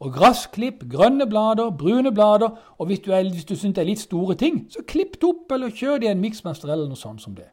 Og 0.00 0.12
Gressklipp, 0.12 0.82
grønne 0.90 1.26
blader, 1.26 1.70
brune 1.70 2.12
blader. 2.14 2.50
Og 2.78 2.86
hvis 2.86 3.00
du, 3.00 3.12
er, 3.12 3.22
du 3.22 3.56
syns 3.56 3.74
det 3.74 3.78
er 3.78 3.88
litt 3.88 4.00
store 4.00 4.34
ting, 4.34 4.66
så 4.70 4.82
klipp 4.82 5.14
det 5.14 5.28
opp 5.28 5.52
eller 5.54 5.70
kjør 5.70 6.02
det 6.02 6.08
i 6.08 6.10
en 6.10 6.20
miksmester 6.20 6.68
eller 6.68 6.90
noe 6.90 6.98
sånt 6.98 7.22
som 7.22 7.36
det. 7.38 7.46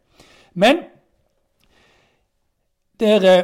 Men 0.54 0.82
dere 3.02 3.36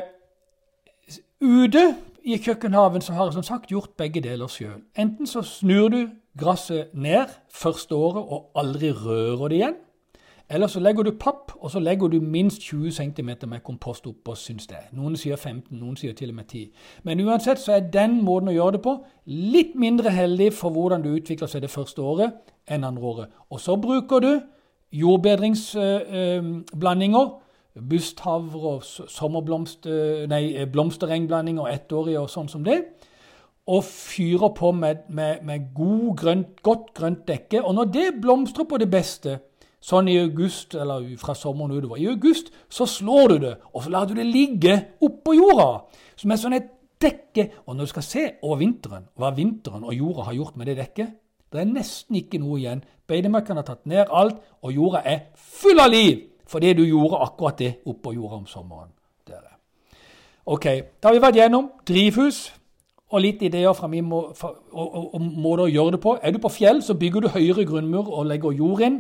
Ute 1.42 1.96
i 2.26 2.38
kjøkkenhaven 2.42 3.02
så 3.02 3.14
har 3.14 3.28
jeg 3.28 3.34
som 3.38 3.44
sagt 3.46 3.70
gjort 3.70 3.92
begge 3.98 4.22
deler 4.26 4.50
sjøl. 4.50 4.82
Enten 4.98 5.30
så 5.30 5.44
snur 5.46 5.90
du 5.94 6.08
gresset 6.38 6.88
ned 6.94 7.26
første 7.54 7.96
året 7.96 8.24
og 8.24 8.52
aldri 8.58 8.92
rører 8.92 9.48
det 9.48 9.56
igjen. 9.60 9.76
Eller 10.50 10.68
så 10.68 10.80
legger 10.80 11.04
du 11.04 11.12
papp, 11.20 11.52
og 11.60 11.72
så 11.72 11.80
legger 11.80 12.08
du 12.08 12.22
minst 12.22 12.62
20 12.62 12.92
cm 12.92 13.30
med 13.48 13.60
kompost 13.64 14.08
oppå, 14.08 14.36
syns 14.36 14.68
det. 14.68 14.78
Noen 14.96 15.16
sier 15.20 15.36
15, 15.36 15.78
noen 15.78 15.98
sier 16.00 16.14
til 16.16 16.30
og 16.32 16.36
med 16.36 16.44
10. 16.48 16.72
Men 17.04 17.20
uansett 17.28 17.60
så 17.60 17.72
er 17.76 17.80
den 17.94 18.24
måten 18.24 18.50
å 18.50 18.52
gjøre 18.56 18.72
det 18.78 18.82
på 18.86 19.06
litt 19.26 19.76
mindre 19.76 20.10
heldig 20.16 20.54
for 20.56 20.70
hvordan 20.72 21.02
du 21.04 21.10
utvikler 21.12 21.48
seg 21.52 21.62
det 21.66 21.72
første 21.74 22.02
året 22.02 22.32
enn 22.66 22.84
andre 22.88 23.04
året. 23.04 23.28
Og 23.52 23.60
så 23.60 23.76
bruker 23.76 24.20
du 24.24 24.40
jordbedringsblandinger. 24.96 27.28
Busthavre 27.90 28.74
og 28.78 28.86
sommerblomst, 28.86 29.88
nei, 30.30 30.66
blomsterengblanding 30.72 31.60
og 31.62 31.70
ettårige 31.72 32.22
og 32.24 32.32
sånn 32.32 32.50
som 32.52 32.64
det. 32.66 32.80
Og 33.68 33.84
fyrer 33.84 34.54
på 34.56 34.72
med, 34.72 35.10
med, 35.10 35.44
med 35.44 35.68
god 35.76 36.16
grønt, 36.22 36.62
godt 36.64 36.94
grønt 36.96 37.26
dekke. 37.28 37.62
Og 37.62 37.76
når 37.76 37.92
det 37.94 38.08
blomstrer 38.22 38.68
på 38.70 38.80
det 38.80 38.88
beste, 38.92 39.40
sånn 39.84 40.10
i 40.12 40.18
august, 40.22 40.76
eller 40.76 41.06
fra 41.22 41.36
sommeren 41.38 41.76
utover 41.78 42.00
I 42.02 42.08
august 42.12 42.50
så 42.74 42.88
slår 42.90 43.34
du 43.34 43.38
det, 43.46 43.54
og 43.74 43.84
så 43.84 43.92
lar 43.94 44.08
du 44.08 44.16
det 44.18 44.26
ligge 44.28 44.78
oppå 45.04 45.36
jorda. 45.38 45.70
Som 46.18 46.34
er 46.34 46.42
sånn 46.42 46.58
et 46.58 46.72
dekke. 47.02 47.50
Og 47.68 47.76
når 47.76 47.88
du 47.88 47.94
skal 47.94 48.08
se 48.08 48.26
over 48.42 48.62
vinteren, 48.64 49.08
hva 49.20 49.34
vinteren 49.36 49.86
og 49.86 49.96
jorda 49.96 50.30
har 50.30 50.38
gjort 50.40 50.58
med 50.58 50.72
det 50.72 50.80
dekket 50.82 51.16
Det 51.48 51.62
er 51.62 51.70
nesten 51.70 52.18
ikke 52.20 52.42
noe 52.44 52.58
igjen. 52.60 52.82
Beitemarkene 53.08 53.62
har 53.62 53.68
tatt 53.70 53.86
ned 53.88 54.10
alt, 54.12 54.42
og 54.64 54.74
jorda 54.76 55.00
er 55.08 55.30
full 55.36 55.80
av 55.80 55.94
liv 55.94 56.26
fordi 56.48 56.74
du 56.74 56.84
gjorde 56.86 57.22
akkurat 57.22 57.60
det 57.60 57.74
oppå 57.86 58.14
jorda 58.14 58.36
om 58.36 58.48
sommeren. 58.48 58.90
Dere. 59.28 59.58
Ok, 60.46 60.66
Da 61.04 61.10
har 61.10 61.14
vi 61.14 61.22
vært 61.22 61.36
gjennom 61.36 61.72
drivhus 61.88 62.54
og 63.10 63.22
litt 63.22 63.42
ideer 63.42 63.74
fra 63.74 63.88
min 63.88 64.04
må, 64.04 64.34
om 64.72 65.30
måter 65.40 65.64
å 65.64 65.72
gjøre 65.72 65.96
det 65.96 66.02
på. 66.04 66.18
Er 66.22 66.32
du 66.32 66.40
på 66.44 66.52
fjell, 66.52 66.82
så 66.84 66.94
bygger 66.94 67.24
du 67.24 67.28
høyere 67.32 67.66
grunnmur 67.66 68.10
og 68.12 68.28
legger 68.28 68.52
jord 68.52 68.84
inn. 68.84 68.98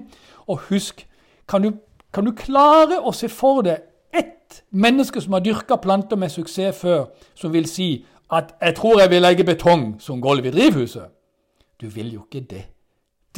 Og 0.48 0.60
husk, 0.70 1.04
kan 1.48 1.64
du, 1.64 1.74
kan 2.14 2.26
du 2.28 2.32
klare 2.36 3.02
å 3.04 3.12
se 3.16 3.28
for 3.32 3.66
deg 3.68 3.84
ett 4.16 4.62
menneske 4.72 5.22
som 5.22 5.36
har 5.36 5.44
dyrka 5.44 5.76
planter 5.84 6.20
med 6.20 6.32
suksess 6.32 6.80
før, 6.80 7.10
som 7.36 7.54
vil 7.54 7.68
si 7.68 8.06
at 8.32 8.56
'jeg 8.62 8.76
tror 8.76 9.00
jeg 9.00 9.10
vil 9.10 9.22
legge 9.22 9.44
betong 9.44 10.00
som 10.00 10.22
gulv 10.22 10.46
i 10.46 10.52
drivhuset'? 10.52 11.12
Du 11.82 11.88
vil 11.88 12.14
jo 12.14 12.26
ikke 12.32 12.48
det. 12.48 12.66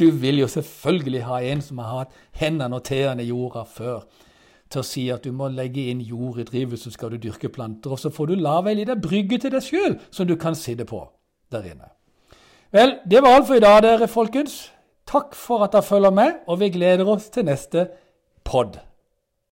Du 0.00 0.10
vil 0.10 0.40
jo 0.40 0.48
selvfølgelig 0.48 1.22
ha 1.28 1.38
en 1.44 1.60
som 1.60 1.78
har 1.78 1.92
hatt 1.98 2.18
hendene 2.40 2.78
og 2.78 2.84
tærne 2.88 3.22
i 3.22 3.28
jorda 3.28 3.66
før, 3.68 4.06
til 4.70 4.80
å 4.80 4.86
si 4.86 5.06
at 5.12 5.26
du 5.26 5.32
må 5.36 5.50
legge 5.52 5.90
inn 5.90 6.00
jord 6.00 6.38
i 6.40 6.46
drivhuset, 6.48 6.86
så 6.88 6.94
skal 6.94 7.12
du 7.12 7.18
dyrke 7.20 7.50
planter. 7.52 7.92
Og 7.92 8.00
så 8.00 8.10
får 8.14 8.30
du 8.30 8.34
lage 8.40 8.70
ei 8.70 8.78
lita 8.80 8.96
brygge 8.96 9.40
til 9.42 9.52
deg 9.52 9.66
sjøl 9.66 9.96
som 10.10 10.28
du 10.30 10.36
kan 10.40 10.56
sitte 10.56 10.86
på 10.88 11.02
der 11.52 11.66
inne. 11.72 11.90
Vel, 12.72 13.00
det 13.10 13.20
var 13.22 13.36
alt 13.36 13.48
for 13.50 13.58
i 13.58 13.64
dag, 13.64 13.82
dere 13.82 14.08
folkens. 14.08 14.70
Takk 15.10 15.34
for 15.34 15.66
at 15.66 15.74
dere 15.74 15.82
følger 15.82 16.14
med, 16.14 16.44
og 16.46 16.60
vi 16.62 16.70
gleder 16.70 17.08
oss 17.10 17.28
til 17.34 17.48
neste 17.50 17.88
pod. 18.46 18.78